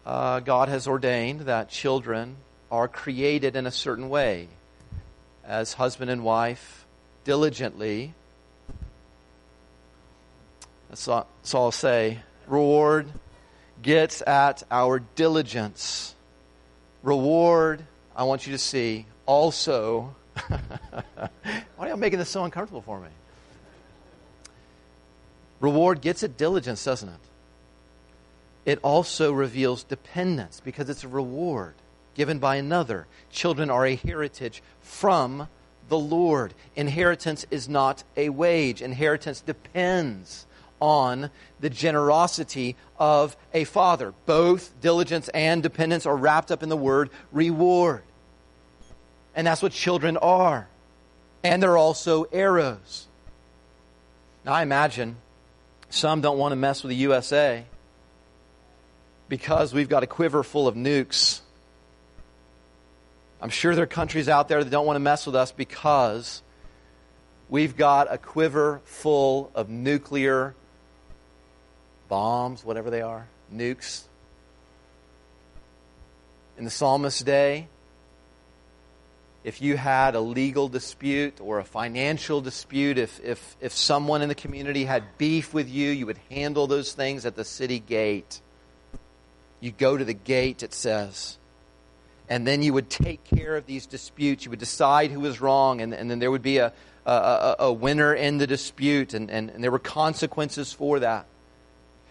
Uh, 0.04 0.40
God 0.40 0.68
has 0.68 0.88
ordained 0.88 1.42
that 1.42 1.70
children 1.70 2.38
are 2.72 2.88
created 2.88 3.56
in 3.56 3.68
a 3.68 3.72
certain 3.72 4.10
way 4.10 4.48
as 5.46 5.74
husband 5.74 6.10
and 6.10 6.24
wife 6.24 6.88
diligently. 7.24 8.16
That's 10.90 11.08
I'll 11.08 11.72
say. 11.72 12.22
Reward 12.48 13.08
gets 13.88 14.22
at 14.28 14.64
our 14.70 15.00
diligence. 15.00 16.14
Reward, 17.04 17.86
I 18.18 18.26
want 18.26 18.46
you 18.46 18.52
to 18.52 18.58
see, 18.58 19.06
also. 19.26 20.14
Why 20.50 21.30
are 21.80 21.88
you 21.88 21.96
making 21.96 22.20
this 22.20 22.28
so 22.28 22.44
uncomfortable 22.44 22.82
for 22.82 23.00
me? 23.00 23.08
Reward 25.62 26.02
gets 26.02 26.22
at 26.22 26.36
diligence, 26.36 26.84
doesn't 26.84 27.08
it? 27.08 27.20
It 28.66 28.80
also 28.84 29.32
reveals 29.32 29.84
dependence 29.84 30.60
because 30.60 30.90
it's 30.90 31.06
a 31.06 31.08
reward 31.08 31.74
given 32.14 32.40
by 32.40 32.58
another. 32.58 33.08
Children 33.32 33.70
are 33.70 33.86
a 33.86 33.96
heritage 33.96 34.62
from 34.82 35.48
the 35.88 35.98
Lord. 35.98 36.54
Inheritance 36.76 37.46
is 37.50 37.70
not 37.70 38.04
a 38.18 38.28
wage, 38.28 38.82
inheritance 38.82 39.40
depends 39.40 40.46
on 40.80 41.30
the 41.60 41.70
generosity 41.70 42.76
of 43.00 43.36
a 43.54 43.64
father. 43.64 44.14
Both 44.26 44.80
diligence 44.82 45.30
and 45.30 45.64
dependence 45.64 46.06
are 46.06 46.16
wrapped 46.16 46.52
up 46.52 46.64
in 46.64 46.70
the 46.70 46.78
word 46.78 47.10
reward. 47.32 48.04
And 49.36 49.46
that's 49.46 49.62
what 49.62 49.72
children 49.72 50.18
are. 50.18 50.68
And 51.44 51.62
they're 51.62 51.78
also 51.78 52.24
arrows. 52.26 53.08
Now, 54.46 54.54
I 54.54 54.64
imagine 54.64 55.18
some 55.90 56.22
don't 56.22 56.38
want 56.38 56.52
to 56.52 56.56
mess 56.56 56.84
with 56.84 56.90
the 56.90 56.96
USA 56.96 57.66
because 59.30 59.74
we've 59.74 59.90
got 59.90 60.04
a 60.04 60.08
quiver 60.08 60.44
full 60.44 60.68
of 60.68 60.76
nukes. 60.76 61.42
I'm 63.42 63.50
sure 63.50 63.76
there 63.76 63.84
are 63.84 63.88
countries 63.88 64.30
out 64.30 64.48
there 64.48 64.64
that 64.64 64.70
don't 64.70 64.86
want 64.86 64.96
to 64.96 65.02
mess 65.02 65.26
with 65.26 65.36
us 65.36 65.52
because 65.52 66.42
we've 67.50 67.78
got 67.78 68.12
a 68.12 68.18
quiver 68.18 68.82
full 68.86 69.52
of 69.54 69.70
nuclear 69.70 70.56
bombs, 72.08 72.64
whatever 72.64 72.90
they 72.90 73.02
are, 73.02 73.28
nukes. 73.54 74.04
In 76.58 76.64
the 76.64 76.72
psalmist's 76.72 77.22
day, 77.22 77.68
if 79.44 79.62
you 79.62 79.78
had 79.78 80.16
a 80.16 80.20
legal 80.20 80.68
dispute 80.68 81.40
or 81.40 81.60
a 81.60 81.64
financial 81.64 82.42
dispute, 82.42 82.98
if, 82.98 83.20
if, 83.24 83.56
if 83.62 83.72
someone 83.72 84.22
in 84.22 84.28
the 84.28 84.36
community 84.36 84.84
had 84.84 85.04
beef 85.18 85.54
with 85.54 85.70
you, 85.70 85.90
you 85.92 86.06
would 86.06 86.20
handle 86.30 86.68
those 86.68 86.92
things 86.92 87.26
at 87.26 87.36
the 87.36 87.46
city 87.46 87.80
gate. 87.80 88.42
You 89.62 89.72
go 89.72 89.96
to 89.96 90.04
the 90.04 90.14
gate, 90.14 90.64
it 90.64 90.74
says. 90.74 91.38
And 92.28 92.46
then 92.46 92.62
you 92.62 92.74
would 92.74 92.90
take 92.90 93.24
care 93.24 93.56
of 93.56 93.66
these 93.66 93.86
disputes. 93.86 94.44
You 94.44 94.50
would 94.50 94.60
decide 94.60 95.12
who 95.12 95.22
was 95.22 95.40
wrong, 95.40 95.80
and, 95.80 95.94
and 95.94 96.12
then 96.12 96.20
there 96.20 96.30
would 96.30 96.42
be 96.42 96.58
a, 96.58 96.74
a, 97.06 97.56
a 97.60 97.72
winner 97.72 98.14
in 98.14 98.40
the 98.40 98.48
dispute, 98.48 99.14
and, 99.14 99.32
and, 99.32 99.50
and 99.50 99.64
there 99.64 99.72
were 99.72 99.80
consequences 99.80 100.74
for 100.74 101.00
that. 101.00 101.26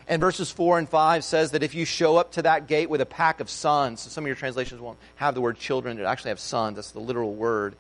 And 0.09 0.21
verses 0.21 0.51
4 0.53 0.79
and 0.79 0.89
5 0.89 1.25
says 1.25 1.51
that 1.51 1.63
if 1.63 1.75
you 1.75 1.85
show 1.85 2.17
up 2.17 2.33
to 2.33 2.43
that 2.43 2.69
gate 2.69 2.89
with 2.89 3.01
a 3.01 3.07
pack 3.07 3.41
of 3.41 3.51
sons, 3.51 4.03
so 4.03 4.11
some 4.11 4.25
of 4.25 4.29
your 4.29 4.37
translations 4.37 4.81
won't 4.81 4.99
have 5.17 5.35
the 5.35 5.41
word 5.41 5.59
children, 5.59 5.99
it 5.99 6.05
actually 6.05 6.29
have 6.31 6.39
sons. 6.39 6.77
That's 6.77 6.93
the 6.93 7.01
literal 7.01 7.35
word. 7.35 7.75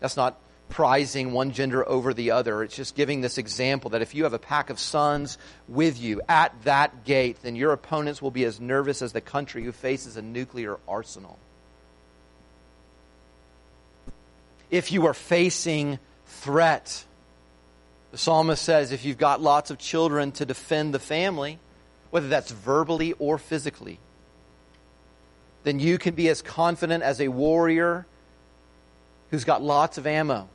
That's 0.00 0.16
not 0.16 0.38
prizing 0.68 1.32
one 1.32 1.52
gender 1.52 1.88
over 1.88 2.12
the 2.12 2.32
other. 2.32 2.62
It's 2.62 2.76
just 2.76 2.94
giving 2.94 3.20
this 3.20 3.38
example 3.38 3.90
that 3.90 4.02
if 4.02 4.14
you 4.14 4.24
have 4.24 4.32
a 4.32 4.38
pack 4.38 4.70
of 4.70 4.78
sons 4.78 5.38
with 5.68 6.00
you 6.00 6.20
at 6.28 6.52
that 6.64 7.04
gate, 7.04 7.38
then 7.42 7.56
your 7.56 7.72
opponents 7.72 8.20
will 8.20 8.30
be 8.30 8.44
as 8.44 8.60
nervous 8.60 9.00
as 9.00 9.12
the 9.12 9.20
country 9.20 9.64
who 9.64 9.72
faces 9.72 10.16
a 10.16 10.22
nuclear 10.22 10.78
arsenal. 10.86 11.38
If 14.70 14.92
you 14.92 15.06
are 15.06 15.14
facing 15.14 15.98
threat, 16.26 17.04
the 18.14 18.18
psalmist 18.18 18.62
says 18.62 18.92
if 18.92 19.04
you've 19.04 19.18
got 19.18 19.42
lots 19.42 19.72
of 19.72 19.78
children 19.78 20.30
to 20.30 20.46
defend 20.46 20.94
the 20.94 21.00
family, 21.00 21.58
whether 22.10 22.28
that's 22.28 22.52
verbally 22.52 23.12
or 23.14 23.38
physically, 23.38 23.98
then 25.64 25.80
you 25.80 25.98
can 25.98 26.14
be 26.14 26.28
as 26.28 26.40
confident 26.40 27.02
as 27.02 27.20
a 27.20 27.26
warrior 27.26 28.06
who's 29.32 29.42
got 29.42 29.62
lots 29.62 29.98
of 29.98 30.06
ammo, 30.06 30.48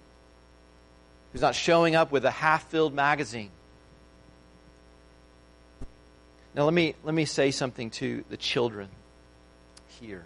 who's 1.34 1.42
not 1.42 1.54
showing 1.54 1.96
up 1.98 2.14
with 2.14 2.24
a 2.24 2.32
half 2.32 2.70
filled 2.70 2.94
magazine. 2.94 3.52
Now, 6.56 6.64
let 6.64 6.74
me, 6.74 6.96
let 7.04 7.14
me 7.14 7.26
say 7.26 7.52
something 7.52 7.90
to 7.90 8.24
the 8.30 8.38
children 8.38 8.88
here. 10.00 10.24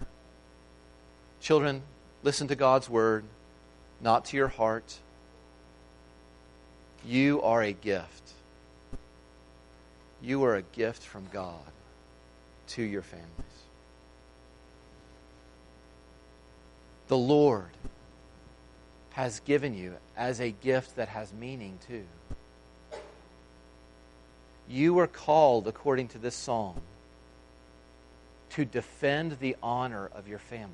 Children, 1.42 1.82
listen 2.22 2.48
to 2.50 2.56
God's 2.56 2.88
word, 2.88 3.24
not 4.02 4.26
to 4.26 4.38
your 4.38 4.50
heart 4.50 5.00
you 7.06 7.42
are 7.42 7.62
a 7.62 7.74
gift. 7.74 8.32
You 10.22 10.44
are 10.46 10.56
a 10.56 10.62
gift 10.62 11.04
from 11.04 11.28
God 11.32 11.60
to 12.70 12.84
your 12.84 13.02
families. 13.02 13.30
The 17.08 17.18
Lord 17.18 17.70
has 19.12 19.42
given 19.42 19.76
you 19.76 19.96
as 20.18 20.40
a 20.40 20.52
gift 20.52 20.96
that 20.96 21.10
has 21.10 21.32
meaning 21.34 21.78
too. 21.88 22.06
You 24.68 24.98
are 25.00 25.08
called, 25.08 25.68
according 25.68 26.08
to 26.10 26.18
this 26.18 26.36
psalm, 26.36 26.82
to 28.52 28.66
defend 28.66 29.40
the 29.40 29.58
honor 29.62 30.10
of 30.16 30.28
your 30.28 30.40
family. 30.40 30.74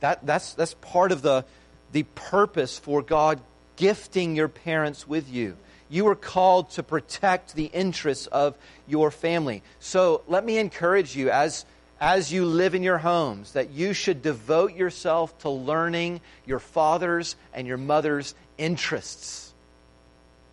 That, 0.00 0.24
that's, 0.24 0.54
that's 0.54 0.74
part 0.74 1.12
of 1.12 1.22
the, 1.22 1.44
the 1.92 2.04
purpose 2.14 2.78
for 2.78 3.02
God 3.02 3.40
gifting 3.78 4.36
your 4.36 4.48
parents 4.48 5.08
with 5.08 5.32
you. 5.32 5.56
You 5.88 6.06
are 6.08 6.14
called 6.14 6.70
to 6.72 6.82
protect 6.82 7.54
the 7.54 7.66
interests 7.66 8.26
of 8.26 8.58
your 8.86 9.10
family. 9.10 9.62
So 9.80 10.22
let 10.26 10.44
me 10.44 10.58
encourage 10.58 11.16
you 11.16 11.30
as, 11.30 11.64
as 11.98 12.30
you 12.30 12.44
live 12.44 12.74
in 12.74 12.82
your 12.82 12.98
homes 12.98 13.52
that 13.52 13.70
you 13.70 13.94
should 13.94 14.20
devote 14.20 14.74
yourself 14.74 15.38
to 15.38 15.48
learning 15.48 16.20
your 16.44 16.58
father's 16.58 17.36
and 17.54 17.66
your 17.66 17.78
mother's 17.78 18.34
interests. 18.58 19.54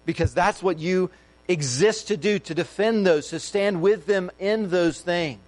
Because 0.05 0.33
that's 0.33 0.63
what 0.63 0.79
you 0.79 1.09
exist 1.47 2.07
to 2.07 2.17
do, 2.17 2.39
to 2.39 2.53
defend 2.53 3.05
those, 3.05 3.29
to 3.29 3.39
stand 3.39 3.81
with 3.81 4.05
them 4.05 4.31
in 4.39 4.69
those 4.69 5.01
things. 5.01 5.41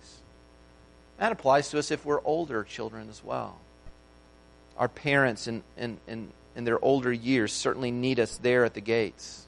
That 1.18 1.32
applies 1.32 1.70
to 1.70 1.80
us 1.80 1.92
if 1.92 2.06
we're 2.06 2.22
older 2.26 2.64
children 2.64 3.08
as 3.10 3.24
well. 3.24 3.60
Our 4.78 4.88
parents 4.88 5.48
and, 5.48 5.64
and, 5.78 5.98
and 6.08 6.32
in 6.58 6.66
their 6.66 6.84
older 6.84 7.14
years 7.14 7.54
certainly 7.54 7.92
need 7.92 8.20
us 8.20 8.36
there 8.38 8.66
at 8.66 8.74
the 8.74 8.82
gates. 8.82 9.46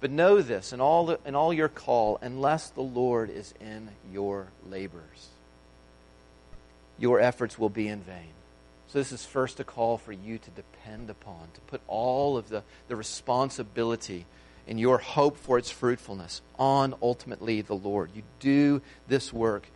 But 0.00 0.10
know 0.10 0.42
this 0.42 0.72
in 0.72 0.80
all, 0.80 1.06
the, 1.06 1.20
in 1.24 1.36
all 1.36 1.54
your 1.54 1.68
call, 1.68 2.18
unless 2.20 2.68
the 2.70 2.82
Lord 2.82 3.30
is 3.30 3.54
in 3.60 3.88
your 4.12 4.48
labors, 4.68 5.28
your 6.98 7.20
efforts 7.20 7.56
will 7.56 7.70
be 7.70 7.86
in 7.86 8.00
vain. 8.00 8.32
So, 8.88 8.98
this 8.98 9.12
is 9.12 9.24
first 9.24 9.60
a 9.60 9.64
call 9.64 9.96
for 9.96 10.12
you 10.12 10.38
to 10.38 10.50
depend 10.50 11.08
upon, 11.08 11.48
to 11.54 11.60
put 11.62 11.80
all 11.86 12.36
of 12.36 12.48
the, 12.48 12.62
the 12.88 12.96
responsibility 12.96 14.26
and 14.68 14.78
your 14.80 14.98
hope 14.98 15.36
for 15.36 15.56
its 15.56 15.70
fruitfulness 15.70 16.40
on 16.58 16.94
ultimately 17.00 17.62
the 17.62 17.74
Lord. 17.74 18.10
You 18.14 18.22
do 18.40 18.82
this 19.06 19.32
work 19.32 19.68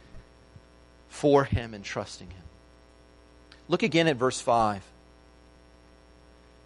for 1.09 1.45
Him 1.45 1.73
and 1.73 1.85
trusting 1.85 2.31
Him. 2.31 2.43
Look 3.69 3.83
again 3.83 4.09
at 4.09 4.17
verse 4.17 4.41
5. 4.41 4.83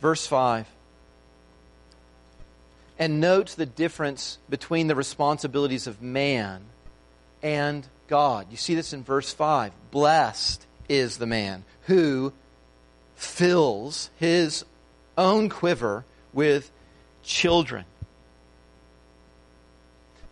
Verse 0.05 0.27
5. 0.27 0.67
And 2.99 3.23
note 3.23 3.55
the 3.57 3.65
difference 3.65 4.37
between 4.51 4.87
the 4.87 4.95
responsibilities 4.95 5.87
of 5.87 6.03
man 6.03 6.65
and 7.43 7.87
God. 8.07 8.49
You 8.51 8.59
see 8.59 8.75
this 8.75 8.93
in 8.93 9.03
verse 9.03 9.33
5. 9.33 9.73
Blessed 9.91 10.67
is 10.91 11.17
the 11.17 11.25
man 11.25 11.65
who 11.87 12.35
fills 13.17 14.11
his 14.17 14.67
own 15.17 15.49
quiver 15.49 16.05
with 16.35 16.71
children. 17.23 17.87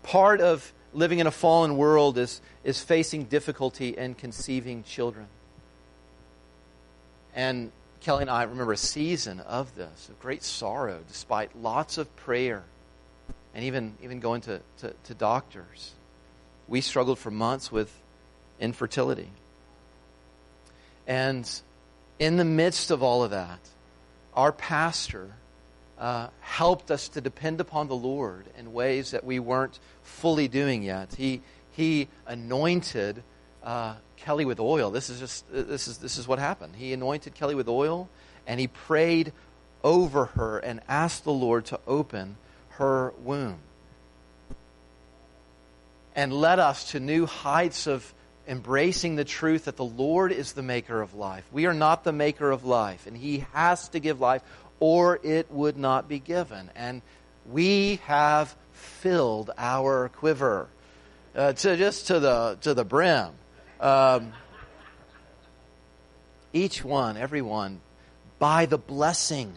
Part 0.02 0.42
of 0.42 0.70
living 0.92 1.18
in 1.18 1.26
a 1.26 1.30
fallen 1.30 1.78
world 1.78 2.18
is, 2.18 2.42
is 2.62 2.82
facing 2.82 3.24
difficulty 3.24 3.96
in 3.96 4.16
conceiving 4.16 4.84
children. 4.84 5.28
And 7.34 7.72
Kelly 8.02 8.22
and 8.22 8.30
I 8.30 8.42
remember 8.42 8.72
a 8.72 8.76
season 8.76 9.38
of 9.40 9.76
this, 9.76 10.08
of 10.08 10.18
great 10.18 10.42
sorrow, 10.42 11.00
despite 11.06 11.56
lots 11.56 11.98
of 11.98 12.14
prayer 12.16 12.64
and 13.54 13.64
even, 13.64 13.94
even 14.02 14.18
going 14.18 14.40
to, 14.42 14.60
to, 14.78 14.92
to 15.04 15.14
doctors. 15.14 15.92
we 16.66 16.80
struggled 16.80 17.18
for 17.18 17.30
months 17.30 17.70
with 17.70 17.94
infertility. 18.58 19.30
And 21.06 21.48
in 22.18 22.38
the 22.38 22.44
midst 22.44 22.90
of 22.90 23.04
all 23.04 23.22
of 23.22 23.30
that, 23.30 23.60
our 24.34 24.50
pastor 24.50 25.34
uh, 25.98 26.28
helped 26.40 26.90
us 26.90 27.08
to 27.10 27.20
depend 27.20 27.60
upon 27.60 27.86
the 27.86 27.94
Lord 27.94 28.46
in 28.58 28.72
ways 28.72 29.12
that 29.12 29.22
we 29.24 29.38
weren't 29.38 29.78
fully 30.02 30.48
doing 30.48 30.82
yet. 30.82 31.14
He, 31.14 31.40
he 31.70 32.08
anointed 32.26 33.22
uh, 33.62 33.94
Kelly 34.22 34.44
with 34.44 34.60
oil. 34.60 34.90
This 34.90 35.10
is 35.10 35.18
just 35.18 35.44
this 35.52 35.88
is 35.88 35.98
this 35.98 36.18
is 36.18 36.26
what 36.26 36.38
happened. 36.38 36.76
He 36.76 36.92
anointed 36.92 37.34
Kelly 37.34 37.54
with 37.54 37.68
oil, 37.68 38.08
and 38.46 38.58
he 38.58 38.66
prayed 38.66 39.32
over 39.84 40.26
her 40.26 40.58
and 40.58 40.80
asked 40.88 41.24
the 41.24 41.32
Lord 41.32 41.66
to 41.66 41.80
open 41.86 42.36
her 42.70 43.12
womb 43.22 43.58
and 46.14 46.32
led 46.32 46.58
us 46.58 46.92
to 46.92 47.00
new 47.00 47.26
heights 47.26 47.86
of 47.86 48.12
embracing 48.46 49.16
the 49.16 49.24
truth 49.24 49.66
that 49.66 49.76
the 49.76 49.84
Lord 49.84 50.32
is 50.32 50.52
the 50.52 50.62
maker 50.62 51.00
of 51.00 51.14
life. 51.14 51.44
We 51.52 51.66
are 51.66 51.74
not 51.74 52.04
the 52.04 52.12
maker 52.12 52.50
of 52.50 52.64
life, 52.64 53.06
and 53.06 53.16
He 53.16 53.44
has 53.52 53.88
to 53.90 54.00
give 54.00 54.20
life, 54.20 54.42
or 54.80 55.18
it 55.22 55.50
would 55.50 55.76
not 55.76 56.08
be 56.08 56.18
given. 56.18 56.70
And 56.74 57.02
we 57.50 57.96
have 58.04 58.54
filled 58.72 59.50
our 59.56 60.08
quiver 60.08 60.68
uh, 61.34 61.52
to 61.54 61.76
just 61.76 62.08
to 62.08 62.20
the 62.20 62.58
to 62.62 62.74
the 62.74 62.84
brim. 62.84 63.30
Um, 63.82 64.32
each 66.54 66.82
one, 66.82 67.18
every 67.18 67.42
one, 67.42 67.80
by 68.38 68.64
the 68.66 68.78
blessing. 68.78 69.52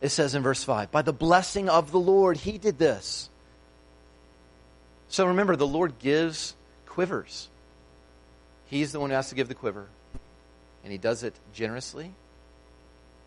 It 0.00 0.10
says 0.10 0.34
in 0.34 0.42
verse 0.42 0.62
5 0.62 0.92
by 0.92 1.02
the 1.02 1.12
blessing 1.12 1.68
of 1.68 1.90
the 1.90 2.00
Lord, 2.00 2.36
He 2.36 2.58
did 2.58 2.78
this. 2.78 3.28
So 5.08 5.26
remember, 5.26 5.56
the 5.56 5.66
Lord 5.66 5.98
gives 5.98 6.54
quivers. 6.86 7.48
He's 8.66 8.92
the 8.92 9.00
one 9.00 9.10
who 9.10 9.16
has 9.16 9.30
to 9.30 9.34
give 9.34 9.48
the 9.48 9.54
quiver. 9.54 9.88
And 10.84 10.92
he 10.92 10.98
does 10.98 11.24
it 11.24 11.34
generously. 11.52 12.14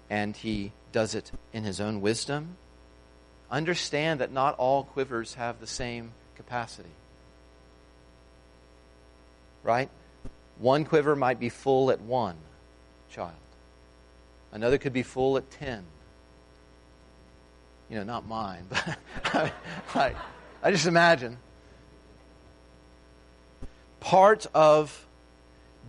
And 0.10 0.36
he 0.36 0.72
does 0.93 1.14
it 1.14 1.32
in 1.51 1.64
his 1.64 1.82
own 1.82 1.99
wisdom. 1.99 2.56
Understand 3.51 4.22
that 4.22 4.32
not 4.32 4.56
all 4.58 4.86
quivers 4.86 5.34
have 5.34 5.60
the 5.60 5.68
same 5.68 6.12
capacity. 6.36 6.89
Right? 9.62 9.89
One 10.60 10.86
quiver 10.86 11.16
might 11.16 11.39
be 11.39 11.49
full 11.49 11.91
at 11.91 12.01
one 12.01 12.38
child, 13.10 13.34
another 14.51 14.78
could 14.78 14.93
be 14.93 15.04
full 15.04 15.38
at 15.38 15.49
ten. 15.51 15.84
You 17.89 17.97
know, 17.97 18.04
not 18.04 18.28
mine, 18.28 18.66
but 19.34 19.54
I, 19.93 20.16
I 20.62 20.72
just 20.72 20.88
imagine. 20.88 21.38
Part 23.99 24.47
of 24.54 25.06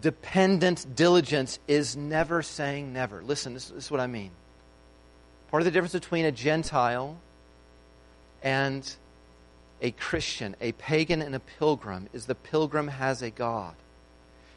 dependent 0.00 0.94
diligence 0.94 1.58
is 1.66 1.96
never 1.96 2.42
saying 2.42 2.92
never. 2.92 3.22
Listen, 3.22 3.54
this, 3.54 3.68
this, 3.70 3.84
is 3.86 3.90
what 3.90 4.00
I 4.00 4.06
mean. 4.06 4.30
Part 5.50 5.62
of 5.62 5.64
the 5.64 5.70
difference 5.70 5.94
between 5.94 6.24
a 6.24 6.32
Gentile 6.32 7.16
and 8.42 8.96
a 9.80 9.92
Christian, 9.92 10.56
a 10.60 10.72
pagan 10.72 11.22
and 11.22 11.34
a 11.34 11.40
pilgrim, 11.40 12.08
is 12.12 12.26
the 12.26 12.34
pilgrim 12.34 12.88
has 12.88 13.22
a 13.22 13.30
God. 13.30 13.74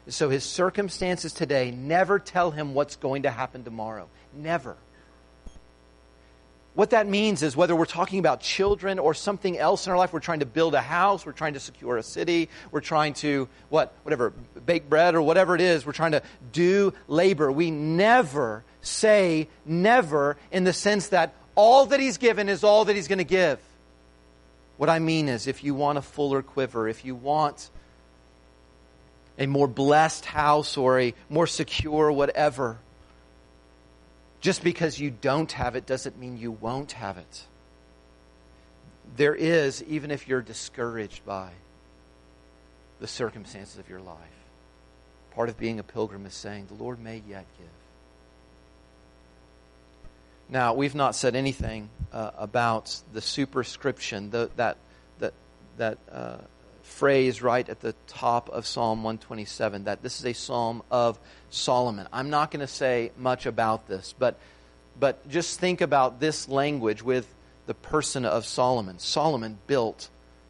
So 0.08 0.30
his 0.30 0.44
circumstances 0.44 1.32
today 1.32 1.70
never 1.70 2.18
tell 2.18 2.50
him 2.50 2.74
what's 2.74 2.96
going 2.96 3.22
to 3.22 3.30
happen 3.30 3.64
tomorrow. 3.64 4.08
Never. 4.34 4.76
What 6.74 6.90
that 6.90 7.08
means 7.08 7.42
is 7.42 7.56
whether 7.56 7.74
we're 7.74 7.86
talking 7.86 8.20
about 8.20 8.40
children 8.40 9.00
or 9.00 9.12
something 9.12 9.58
else 9.58 9.86
in 9.86 9.90
our 9.90 9.98
life, 9.98 10.12
we're 10.12 10.20
trying 10.20 10.40
to 10.40 10.46
build 10.46 10.74
a 10.74 10.80
house, 10.80 11.26
we're 11.26 11.32
trying 11.32 11.54
to 11.54 11.60
secure 11.60 11.96
a 11.96 12.04
city, 12.04 12.48
we're 12.70 12.80
trying 12.80 13.14
to, 13.14 13.48
what, 13.68 13.92
whatever, 14.04 14.32
bake 14.64 14.88
bread 14.88 15.16
or 15.16 15.22
whatever 15.22 15.56
it 15.56 15.60
is, 15.60 15.84
we're 15.84 15.92
trying 15.92 16.12
to 16.12 16.22
do 16.52 16.94
labor. 17.08 17.50
We 17.50 17.72
never 17.72 18.62
say 18.80 19.48
never 19.66 20.36
in 20.52 20.62
the 20.62 20.72
sense 20.72 21.08
that 21.08 21.34
all 21.56 21.86
that 21.86 21.98
He's 21.98 22.16
given 22.16 22.48
is 22.48 22.62
all 22.62 22.84
that 22.84 22.94
He's 22.94 23.08
going 23.08 23.18
to 23.18 23.24
give. 23.24 23.58
What 24.76 24.88
I 24.88 25.00
mean 25.00 25.28
is, 25.28 25.48
if 25.48 25.64
you 25.64 25.74
want 25.74 25.98
a 25.98 26.02
fuller 26.02 26.42
quiver, 26.42 26.86
if 26.86 27.04
you 27.04 27.16
want 27.16 27.70
a 29.38 29.46
more 29.46 29.68
blessed 29.68 30.24
house 30.24 30.76
or 30.76 31.00
a 31.00 31.14
more 31.28 31.46
secure 31.46 32.10
whatever, 32.10 32.78
just 34.40 34.62
because 34.62 34.98
you 34.98 35.10
don't 35.10 35.52
have 35.52 35.76
it 35.76 35.86
doesn't 35.86 36.18
mean 36.18 36.36
you 36.36 36.50
won't 36.50 36.92
have 36.92 37.16
it. 37.16 37.46
There 39.16 39.34
is, 39.34 39.82
even 39.84 40.10
if 40.10 40.28
you're 40.28 40.42
discouraged 40.42 41.24
by 41.24 41.50
the 43.00 43.06
circumstances 43.06 43.78
of 43.78 43.88
your 43.88 44.00
life, 44.00 44.16
part 45.34 45.48
of 45.48 45.58
being 45.58 45.78
a 45.78 45.84
pilgrim 45.84 46.26
is 46.26 46.34
saying, 46.34 46.66
The 46.66 46.82
Lord 46.82 46.98
may 46.98 47.22
yet 47.26 47.46
give. 47.58 47.68
Now, 50.50 50.74
we've 50.74 50.94
not 50.94 51.14
said 51.14 51.36
anything 51.36 51.90
uh, 52.12 52.30
about 52.36 52.96
the 53.12 53.20
superscription, 53.20 54.30
the, 54.30 54.50
that, 54.56 54.78
that, 55.18 55.34
that 55.76 55.98
uh, 56.10 56.38
phrase 56.88 57.42
right 57.42 57.68
at 57.68 57.80
the 57.80 57.94
top 58.06 58.48
of 58.48 58.66
Psalm 58.66 59.02
127 59.02 59.84
that 59.84 60.02
this 60.02 60.18
is 60.18 60.26
a 60.26 60.32
psalm 60.32 60.82
of 60.90 61.18
Solomon. 61.50 62.08
I'm 62.12 62.30
not 62.30 62.50
going 62.50 62.60
to 62.60 62.66
say 62.66 63.12
much 63.16 63.46
about 63.46 63.86
this, 63.86 64.14
but, 64.18 64.38
but 64.98 65.28
just 65.28 65.60
think 65.60 65.80
about 65.80 66.18
this 66.18 66.48
language 66.48 67.02
with 67.02 67.32
the 67.66 67.74
person 67.74 68.24
of 68.24 68.46
Solomon. 68.46 68.98
Solomon 68.98 69.58
built 69.66 70.08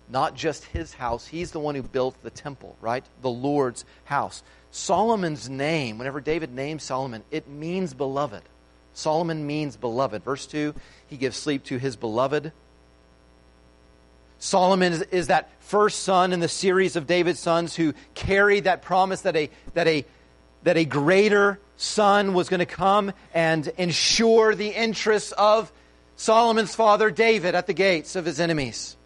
not 0.08 0.34
just 0.34 0.64
his 0.66 0.94
house, 0.94 1.26
he's 1.26 1.50
the 1.50 1.60
one 1.60 1.74
who 1.74 1.82
built 1.82 2.22
the 2.22 2.30
temple, 2.30 2.76
right? 2.80 3.04
The 3.20 3.30
Lord's 3.30 3.84
house. 4.04 4.42
Solomon's 4.70 5.50
name, 5.50 5.98
whenever 5.98 6.20
David 6.20 6.54
names 6.54 6.82
Solomon, 6.82 7.24
it 7.30 7.48
means 7.48 7.92
beloved. 7.92 8.42
Solomon 8.94 9.46
means 9.46 9.76
beloved. 9.76 10.24
Verse 10.24 10.46
2, 10.46 10.74
he 11.08 11.16
gives 11.16 11.36
sleep 11.36 11.64
to 11.64 11.78
his 11.78 11.96
beloved. 11.96 12.52
Solomon 14.38 14.92
is, 14.92 15.02
is, 15.02 15.26
that 15.28 15.50
first 15.60 16.02
son 16.02 16.32
in 16.32 16.40
the 16.40 16.48
series 16.48 16.96
of 16.96 17.06
David's 17.06 17.40
sons 17.40 17.74
who 17.74 17.94
carried 18.14 18.64
that 18.64 18.82
promise 18.82 19.22
that 19.22 19.36
a, 19.36 19.50
that 19.74 19.88
a, 19.88 20.04
that 20.62 20.76
a 20.76 20.84
greater 20.84 21.58
son 21.76 22.34
was 22.34 22.48
going 22.48 22.60
to 22.60 22.66
come 22.66 23.12
and 23.34 23.66
ensure 23.78 24.54
the 24.54 24.68
interests 24.68 25.32
of 25.32 25.72
Solomon's 26.16 26.74
father 26.74 27.10
David 27.10 27.54
at 27.54 27.66
the 27.66 27.72
gates 27.72 28.16
of 28.16 28.24
his 28.24 28.40
enemies. 28.40 28.96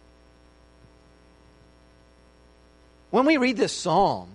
When 3.11 3.25
we 3.25 3.37
read 3.37 3.57
this 3.57 3.75
psalm 3.75 4.29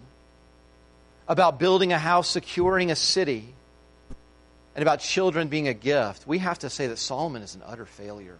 about 1.26 1.58
building 1.58 1.92
a 1.92 1.98
house, 1.98 2.28
securing 2.28 2.90
a 2.90 2.96
city, 2.96 3.52
and 4.76 4.82
about 4.82 5.00
children 5.00 5.48
being 5.48 5.66
a 5.66 5.74
gift, 5.74 6.26
we 6.28 6.38
have 6.38 6.60
to 6.60 6.70
say 6.70 6.86
that 6.86 6.98
Solomon 6.98 7.42
is 7.42 7.56
an 7.56 7.62
utter 7.66 7.84
failure. 7.84 8.38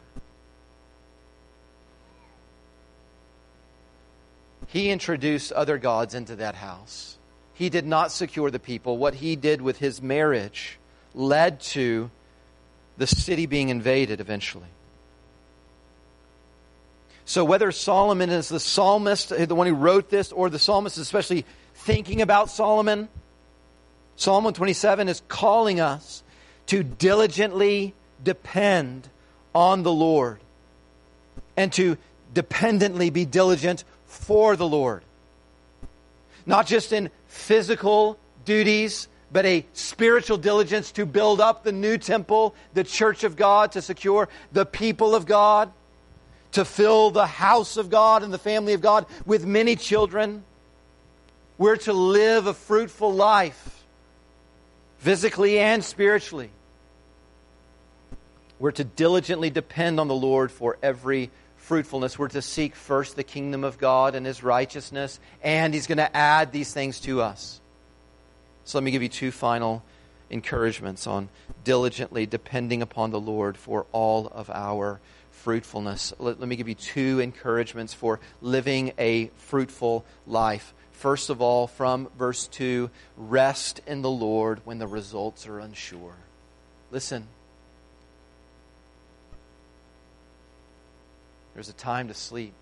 He 4.69 4.91
introduced 4.91 5.51
other 5.53 5.79
gods 5.79 6.14
into 6.14 6.37
that 6.37 6.55
house. 6.55 7.16
He 7.55 7.71
did 7.71 7.87
not 7.87 8.12
secure 8.12 8.51
the 8.51 8.59
people. 8.59 8.99
What 8.99 9.14
he 9.14 9.35
did 9.35 9.61
with 9.61 9.79
his 9.79 10.01
marriage 10.01 10.79
led 11.14 11.61
to 11.61 12.11
the 12.99 13.07
city 13.07 13.47
being 13.47 13.71
invaded 13.71 14.21
eventually. 14.21 14.69
So, 17.25 17.45
whether 17.45 17.73
Solomon 17.73 18.31
is 18.31 18.49
the 18.49 18.61
psalmist, 18.61 19.31
the 19.31 19.55
one 19.55 19.66
who 19.66 19.75
wrote 19.75 20.11
this, 20.11 20.33
or 20.33 20.49
the 20.49 20.59
psalmist 20.59 20.97
is 20.97 21.03
especially 21.03 21.45
thinking 21.75 22.23
about 22.23 22.51
Solomon, 22.51 23.09
Psalm 24.16 24.45
127 24.45 25.09
is 25.09 25.23
calling 25.29 25.81
us 25.81 26.23
to 26.66 26.83
diligently 26.83 27.95
depend 28.23 29.09
on 29.55 29.83
the 29.83 29.93
Lord 29.93 30.41
and 31.57 31.73
to 31.75 31.97
dependently 32.35 33.11
be 33.11 33.25
diligent 33.25 33.85
for 34.19 34.57
the 34.57 34.66
Lord. 34.66 35.03
Not 36.45 36.66
just 36.66 36.93
in 36.93 37.11
physical 37.27 38.19
duties, 38.45 39.09
but 39.31 39.45
a 39.45 39.64
spiritual 39.73 40.39
diligence 40.39 40.93
to 40.93 41.05
build 41.07 41.41
up 41.41 41.62
the 41.62 41.73
new 41.73 41.99
temple, 41.99 42.55
the 42.75 42.85
church 42.85 43.25
of 43.25 43.37
God, 43.37 43.73
to 43.73 43.83
secure 43.83 44.29
the 44.53 44.64
people 44.64 45.14
of 45.14 45.27
God, 45.27 45.71
to 46.53 46.64
fill 46.64 47.11
the 47.11 47.27
house 47.27 47.77
of 47.77 47.91
God 47.91 48.23
and 48.23 48.33
the 48.33 48.39
family 48.39 48.73
of 48.73 48.81
God 48.81 49.07
with 49.27 49.45
many 49.45 49.77
children. 49.77 50.45
We're 51.59 51.77
to 51.77 51.93
live 51.93 52.47
a 52.47 52.55
fruitful 52.55 53.12
life, 53.12 53.85
physically 54.99 55.59
and 55.59 55.85
spiritually. 55.85 56.51
We're 58.59 58.73
to 58.73 58.85
diligently 58.85 59.51
depend 59.51 60.01
on 60.01 60.09
the 60.09 60.14
Lord 60.14 60.51
for 60.51 60.79
every 60.83 61.31
fruitfulness, 61.69 62.19
we're 62.19 62.29
to 62.29 62.41
seek 62.41 62.75
first 62.75 63.14
the 63.14 63.23
kingdom 63.23 63.62
of 63.62 63.77
God 63.77 64.14
and 64.14 64.25
his 64.25 64.43
righteousness, 64.43 65.21
and 65.43 65.75
he's 65.75 65.87
going 65.87 65.99
to 65.99 66.16
add 66.16 66.51
these 66.51 66.73
things 66.73 66.99
to 67.01 67.21
us. 67.21 67.61
So 68.64 68.79
let 68.79 68.85
me 68.85 68.91
give 68.91 69.03
you 69.03 69.11
two 69.11 69.31
final 69.31 69.85
encouragements 70.31 71.07
on 71.07 71.29
diligently 71.64 72.25
depending 72.25 72.81
upon 72.81 73.11
the 73.11 73.21
Lord 73.21 73.59
for 73.59 73.85
all 73.93 74.29
of 74.29 74.49
our 74.49 74.99
fruitfulness. 75.31 76.14
Let, 76.19 76.41
let 76.41 76.49
me 76.49 76.57
give 76.57 76.71
you 76.71 76.75
two 76.75 77.21
encouragements 77.21 77.93
for 77.93 78.19
living 78.41 78.93
a 78.99 79.27
fruitful 79.37 80.07
life. 80.27 80.73
First 80.93 81.29
of 81.29 81.43
all, 81.43 81.66
from 81.66 82.09
verse 82.19 82.49
2, 82.49 82.89
rest 83.19 83.83
in 83.87 84.01
the 84.01 84.11
Lord 84.11 84.62
when 84.64 84.79
the 84.79 84.87
results 84.87 85.47
are 85.47 85.59
unsure. 85.59 86.16
Listen. 86.91 87.29
There's 91.59 91.69
a 91.69 91.73
time 91.73 92.07
to 92.07 92.15
sleep. 92.15 92.53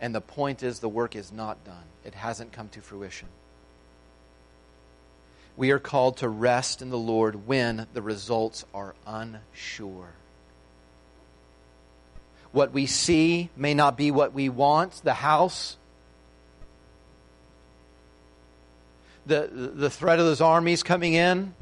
And 0.00 0.12
the 0.12 0.20
point 0.20 0.64
is, 0.64 0.80
the 0.80 0.88
work 0.88 1.14
is 1.14 1.30
not 1.30 1.64
done, 1.64 1.84
it 2.04 2.16
hasn't 2.16 2.50
come 2.50 2.68
to 2.70 2.80
fruition. 2.80 3.28
We 5.56 5.70
are 5.70 5.78
called 5.78 6.16
to 6.16 6.28
rest 6.28 6.82
in 6.82 6.90
the 6.90 6.98
Lord 6.98 7.46
when 7.46 7.86
the 7.94 8.02
results 8.02 8.64
are 8.74 8.96
unsure. 9.06 10.08
What 12.50 12.72
we 12.72 12.86
see 12.86 13.50
may 13.56 13.72
not 13.72 13.96
be 13.96 14.10
what 14.10 14.32
we 14.32 14.48
want. 14.48 15.00
The 15.04 15.14
house, 15.14 15.76
the, 19.26 19.48
the 19.52 19.90
threat 19.90 20.18
of 20.18 20.24
those 20.24 20.40
armies 20.40 20.82
coming 20.82 21.14
in, 21.14 21.54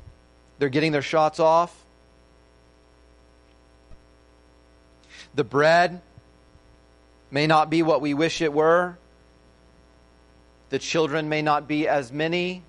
they're 0.59 0.71
getting 0.71 0.93
their 0.93 1.03
shots 1.03 1.39
off. 1.39 1.83
The 5.37 5.45
bread 5.45 6.01
may 7.31 7.47
not 7.47 7.69
be 7.69 7.83
what 7.83 8.01
we 8.01 8.15
wish 8.15 8.41
it 8.41 8.53
were. 8.53 8.97
The 10.71 10.79
children 10.79 11.29
may 11.29 11.43
not 11.43 11.69
be 11.69 11.87
as 11.87 12.11
many. 12.11 12.63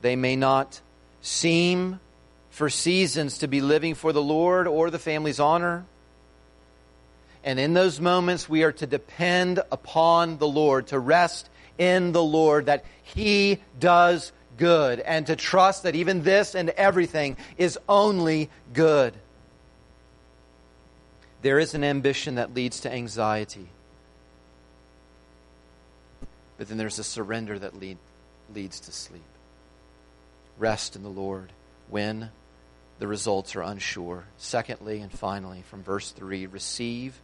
They 0.00 0.16
may 0.16 0.34
not 0.34 0.80
seem 1.20 2.00
for 2.48 2.70
seasons 2.70 3.38
to 3.38 3.48
be 3.48 3.60
living 3.60 3.94
for 3.94 4.14
the 4.14 4.22
Lord 4.22 4.66
or 4.66 4.90
the 4.90 4.98
family's 4.98 5.38
honor. 5.38 5.84
And 7.44 7.60
in 7.60 7.74
those 7.74 8.00
moments, 8.00 8.48
we 8.48 8.62
are 8.62 8.72
to 8.72 8.86
depend 8.86 9.60
upon 9.70 10.38
the 10.38 10.48
Lord, 10.48 10.88
to 10.88 10.98
rest 10.98 11.50
in 11.76 12.12
the 12.12 12.22
Lord, 12.22 12.66
that 12.66 12.84
He 13.02 13.58
does 13.78 14.32
good, 14.56 15.00
and 15.00 15.26
to 15.26 15.36
trust 15.36 15.82
that 15.82 15.94
even 15.94 16.22
this 16.22 16.54
and 16.54 16.70
everything 16.70 17.36
is 17.58 17.78
only 17.88 18.48
good. 18.72 19.14
There 21.42 21.58
is 21.58 21.74
an 21.74 21.84
ambition 21.84 22.34
that 22.34 22.54
leads 22.54 22.80
to 22.80 22.92
anxiety. 22.92 23.68
But 26.58 26.68
then 26.68 26.76
there's 26.76 26.98
a 26.98 27.04
surrender 27.04 27.58
that 27.58 27.80
lead, 27.80 27.96
leads 28.54 28.80
to 28.80 28.92
sleep. 28.92 29.22
Rest 30.58 30.96
in 30.96 31.02
the 31.02 31.08
Lord 31.08 31.52
when 31.88 32.30
the 32.98 33.06
results 33.06 33.56
are 33.56 33.62
unsure. 33.62 34.24
Secondly, 34.36 35.00
and 35.00 35.10
finally, 35.10 35.62
from 35.62 35.82
verse 35.82 36.10
3 36.10 36.46
receive 36.46 37.18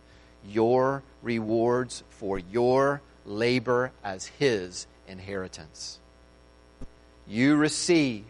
your 0.48 1.02
rewards 1.22 2.02
for 2.08 2.38
your 2.38 3.02
labor 3.26 3.92
as 4.02 4.26
His 4.26 4.86
inheritance. 5.06 5.98
You 7.26 7.56
receive 7.56 8.24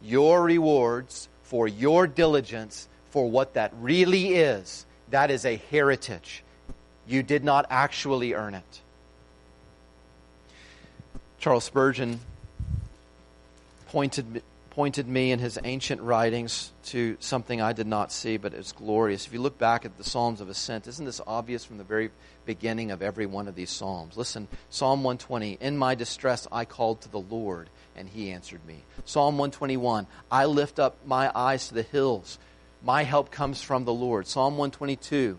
your 0.00 0.42
rewards 0.42 1.28
for 1.42 1.68
your 1.68 2.06
diligence 2.06 2.88
for 3.10 3.28
what 3.28 3.54
that 3.54 3.72
really 3.78 4.36
is. 4.36 4.86
That 5.12 5.30
is 5.30 5.44
a 5.44 5.56
heritage. 5.70 6.42
You 7.06 7.22
did 7.22 7.44
not 7.44 7.66
actually 7.68 8.32
earn 8.32 8.54
it. 8.54 8.80
Charles 11.38 11.64
Spurgeon 11.64 12.20
pointed, 13.88 14.42
pointed 14.70 15.06
me 15.06 15.30
in 15.30 15.38
his 15.38 15.58
ancient 15.62 16.00
writings 16.00 16.72
to 16.84 17.18
something 17.20 17.60
I 17.60 17.74
did 17.74 17.86
not 17.86 18.10
see, 18.10 18.38
but 18.38 18.54
it's 18.54 18.72
glorious. 18.72 19.26
If 19.26 19.34
you 19.34 19.42
look 19.42 19.58
back 19.58 19.84
at 19.84 19.98
the 19.98 20.04
Psalms 20.04 20.40
of 20.40 20.48
Ascent, 20.48 20.86
isn't 20.86 21.04
this 21.04 21.20
obvious 21.26 21.62
from 21.62 21.76
the 21.76 21.84
very 21.84 22.10
beginning 22.46 22.90
of 22.90 23.02
every 23.02 23.26
one 23.26 23.48
of 23.48 23.54
these 23.54 23.68
Psalms? 23.68 24.16
Listen, 24.16 24.48
Psalm 24.70 25.04
120 25.04 25.58
In 25.60 25.76
my 25.76 25.94
distress 25.94 26.48
I 26.50 26.64
called 26.64 27.02
to 27.02 27.10
the 27.10 27.20
Lord, 27.20 27.68
and 27.94 28.08
he 28.08 28.30
answered 28.30 28.64
me. 28.66 28.82
Psalm 29.04 29.36
121 29.36 30.06
I 30.30 30.46
lift 30.46 30.78
up 30.78 30.96
my 31.04 31.30
eyes 31.34 31.68
to 31.68 31.74
the 31.74 31.82
hills. 31.82 32.38
My 32.84 33.04
help 33.04 33.30
comes 33.30 33.62
from 33.62 33.84
the 33.84 33.92
Lord. 33.92 34.26
Psalm 34.26 34.56
122 34.56 35.38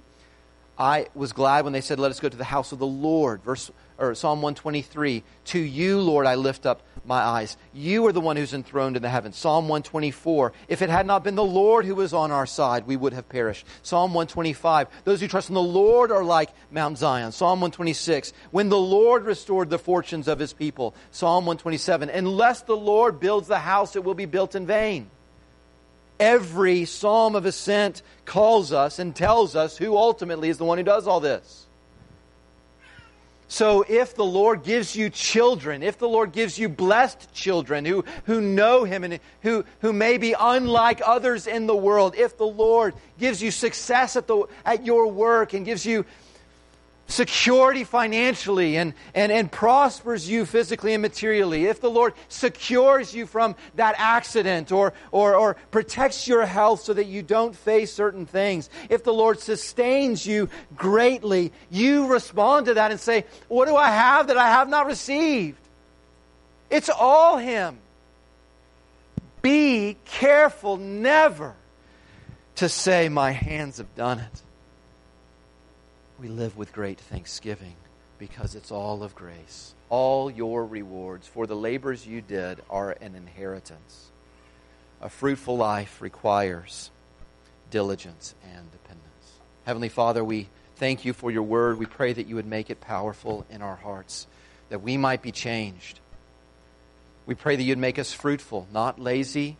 I 0.78 1.08
was 1.14 1.34
glad 1.34 1.66
when 1.66 1.74
they 1.74 1.82
said, 1.82 2.00
Let 2.00 2.12
us 2.12 2.20
go 2.20 2.30
to 2.30 2.38
the 2.38 2.44
house 2.44 2.72
of 2.72 2.80
the 2.80 2.88
Lord. 2.88 3.44
Verse 3.44 3.70
or 4.00 4.16
Psalm 4.16 4.41
123, 4.41 5.24
to 5.46 5.60
you, 5.60 6.02
Lord, 6.02 6.26
I 6.26 6.34
lift 6.34 6.66
up 6.66 6.82
my 7.06 7.20
eyes. 7.20 7.58
You 7.74 8.06
are 8.08 8.12
the 8.12 8.20
one 8.20 8.38
who's 8.38 8.54
enthroned 8.54 8.96
in 8.96 9.04
the 9.04 9.10
heavens. 9.10 9.38
Psalm 9.38 9.66
124, 9.66 10.52
if 10.68 10.82
it 10.82 10.89
had 10.89 11.06
not 11.06 11.24
been 11.24 11.36
the 11.36 11.44
Lord 11.44 11.86
who 11.86 11.94
was 11.94 12.12
on 12.12 12.32
our 12.32 12.48
side, 12.48 12.88
we 12.88 12.98
would 12.98 13.14
have 13.14 13.30
perished. 13.30 13.68
Psalm 13.84 14.14
125, 14.14 14.88
those 15.04 15.22
who 15.22 15.28
trust 15.28 15.50
in 15.50 15.56
the 15.56 15.62
Lord 15.62 16.12
are 16.12 16.24
like 16.24 16.50
Mount 16.72 16.98
Zion. 16.98 17.32
Psalm 17.32 17.62
126, 17.62 18.34
when 18.50 18.70
the 18.70 18.78
Lord 18.80 19.26
restored 19.26 19.70
the 19.70 19.78
fortunes 19.78 20.28
of 20.28 20.39
his 20.39 20.54
people. 20.54 20.96
Psalm 21.12 21.46
127, 21.46 22.10
unless 22.10 22.64
the 22.64 22.76
Lord 22.76 23.20
builds 23.20 23.48
the 23.48 23.60
house, 23.60 23.96
it 23.96 24.04
will 24.04 24.16
be 24.16 24.26
built 24.26 24.56
in 24.56 24.66
vain. 24.66 25.10
Every 26.20 26.86
psalm 26.86 27.36
of 27.36 27.45
ascent 27.45 28.01
calls 28.26 28.72
us 28.72 28.99
and 28.99 29.16
tells 29.16 29.55
us 29.55 29.78
who 29.78 29.97
ultimately 29.97 30.49
is 30.49 30.57
the 30.57 30.66
one 30.66 30.78
who 30.78 30.84
does 30.84 31.07
all 31.07 31.20
this. 31.20 31.66
So 33.53 33.86
if 33.88 34.16
the 34.16 34.26
Lord 34.26 34.64
gives 34.64 34.95
you 34.95 35.11
children, 35.11 35.84
if 35.84 35.99
the 35.99 36.09
Lord 36.09 36.32
gives 36.32 36.57
you 36.57 36.70
blessed 36.70 37.32
children 37.34 37.86
who, 37.86 38.03
who 38.26 38.41
know 38.41 38.84
Him 38.84 39.03
and 39.03 39.20
who, 39.43 39.64
who 39.82 39.93
may 39.93 40.18
be 40.18 40.34
unlike 40.39 41.03
others 41.05 41.45
in 41.45 41.68
the 41.68 41.76
world, 41.76 42.16
if 42.18 42.36
the 42.36 42.47
Lord 42.47 42.95
gives 43.20 43.43
you 43.43 43.51
success 43.51 44.16
at, 44.16 44.26
the, 44.26 44.47
at 44.66 44.88
your 44.88 45.05
work 45.05 45.53
and 45.53 45.66
gives 45.66 45.86
you 45.86 46.03
security 47.08 47.84
financially 47.84 48.78
and, 48.78 48.93
and, 49.14 49.32
and 49.32 49.51
prospers 49.51 50.28
you 50.28 50.45
physically 50.45 50.93
and 50.93 51.01
materially, 51.01 51.66
if 51.66 51.82
the 51.82 51.89
Lord 51.89 52.14
secures 52.30 53.14
you 53.14 53.26
from 53.26 53.56
that 53.76 53.95
accident 53.97 54.72
or, 54.72 54.93
or, 55.12 55.36
or 55.36 55.56
protects 55.72 56.28
your 56.28 56.45
health 56.45 56.82
so 56.82 56.93
that 56.93 57.06
you 57.06 57.22
don't 57.22 57.56
face 57.56 57.93
certain 57.93 58.26
things, 58.26 58.70
if 58.89 59.04
the 59.04 59.14
Lord 59.14 59.39
sustains 59.39 60.26
you 60.26 60.49
greatly, 60.76 61.51
you 61.70 62.08
respond 62.08 62.68
to 62.68 62.76
that 62.76 62.91
and 62.91 62.99
say, 62.99 63.26
What 63.47 63.68
do 63.68 63.76
I 63.76 63.89
have 63.89 64.28
that 64.28 64.38
I 64.38 64.49
have 64.49 64.70
not 64.70 64.88
received? 64.88 65.60
It's 66.70 66.89
all 66.89 67.38
Him. 67.38 67.78
Be 69.41 69.97
careful 70.06 70.78
never 70.78 71.54
to 72.56 72.70
say, 72.70 73.10
My 73.10 73.32
hands 73.32 73.78
have 73.78 73.93
done 73.95 74.20
it 74.20 74.41
we 76.24 76.30
live 76.30 76.55
with 76.55 76.71
great 76.71 77.01
thanksgiving 77.01 77.76
because 78.17 78.55
it's 78.55 78.71
all 78.71 79.03
of 79.03 79.13
grace. 79.13 79.74
All 79.89 80.32
your 80.32 80.65
rewards 80.65 81.28
for 81.28 81.45
the 81.45 81.55
labors 81.55 82.07
you 82.07 82.21
did 82.21 82.61
are 82.69 82.91
an 83.01 83.13
inheritance. 83.15 84.09
A 85.01 85.09
fruitful 85.09 85.57
life 85.57 86.01
requires 86.01 86.91
diligence 87.71 88.36
and 88.41 88.71
dependence. 88.71 89.03
Heavenly 89.65 89.89
Father, 89.89 90.24
we 90.24 90.47
thank 90.78 91.03
you 91.03 91.11
for 91.11 91.30
your 91.30 91.43
word. 91.43 91.78
We 91.78 91.88
pray 91.88 92.13
that 92.13 92.26
you 92.26 92.36
would 92.36 92.47
make 92.47 92.69
it 92.69 92.80
powerful 92.80 93.45
in 93.49 93.61
our 93.61 93.76
hearts, 93.76 94.26
that 94.69 94.82
we 94.82 94.95
might 94.95 95.21
be 95.21 95.34
changed. 95.34 95.99
We 97.26 97.36
pray 97.36 97.57
that 97.57 97.63
you'd 97.63 97.78
make 97.78 97.99
us 97.99 98.13
fruitful, 98.13 98.69
not 98.71 98.97
lazy 98.97 99.57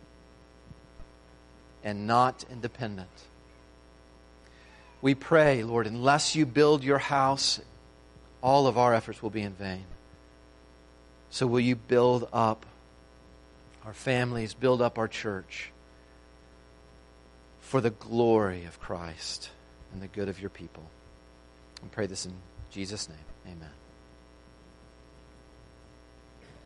and 1.82 2.06
not 2.06 2.42
independent. 2.50 3.10
We 5.04 5.14
pray, 5.14 5.62
Lord, 5.64 5.86
unless 5.86 6.34
you 6.34 6.46
build 6.46 6.82
your 6.82 6.96
house, 6.96 7.60
all 8.40 8.66
of 8.66 8.78
our 8.78 8.94
efforts 8.94 9.22
will 9.22 9.28
be 9.28 9.42
in 9.42 9.52
vain. 9.52 9.84
So 11.28 11.46
will 11.46 11.60
you 11.60 11.76
build 11.76 12.26
up 12.32 12.64
our 13.84 13.92
families, 13.92 14.54
build 14.54 14.80
up 14.80 14.96
our 14.96 15.06
church 15.06 15.72
for 17.60 17.82
the 17.82 17.90
glory 17.90 18.64
of 18.64 18.80
Christ 18.80 19.50
and 19.92 20.00
the 20.00 20.08
good 20.08 20.30
of 20.30 20.40
your 20.40 20.48
people. 20.48 20.84
We 21.82 21.90
pray 21.90 22.06
this 22.06 22.24
in 22.24 22.32
Jesus' 22.70 23.06
name. 23.10 23.18
Amen. 23.46 23.83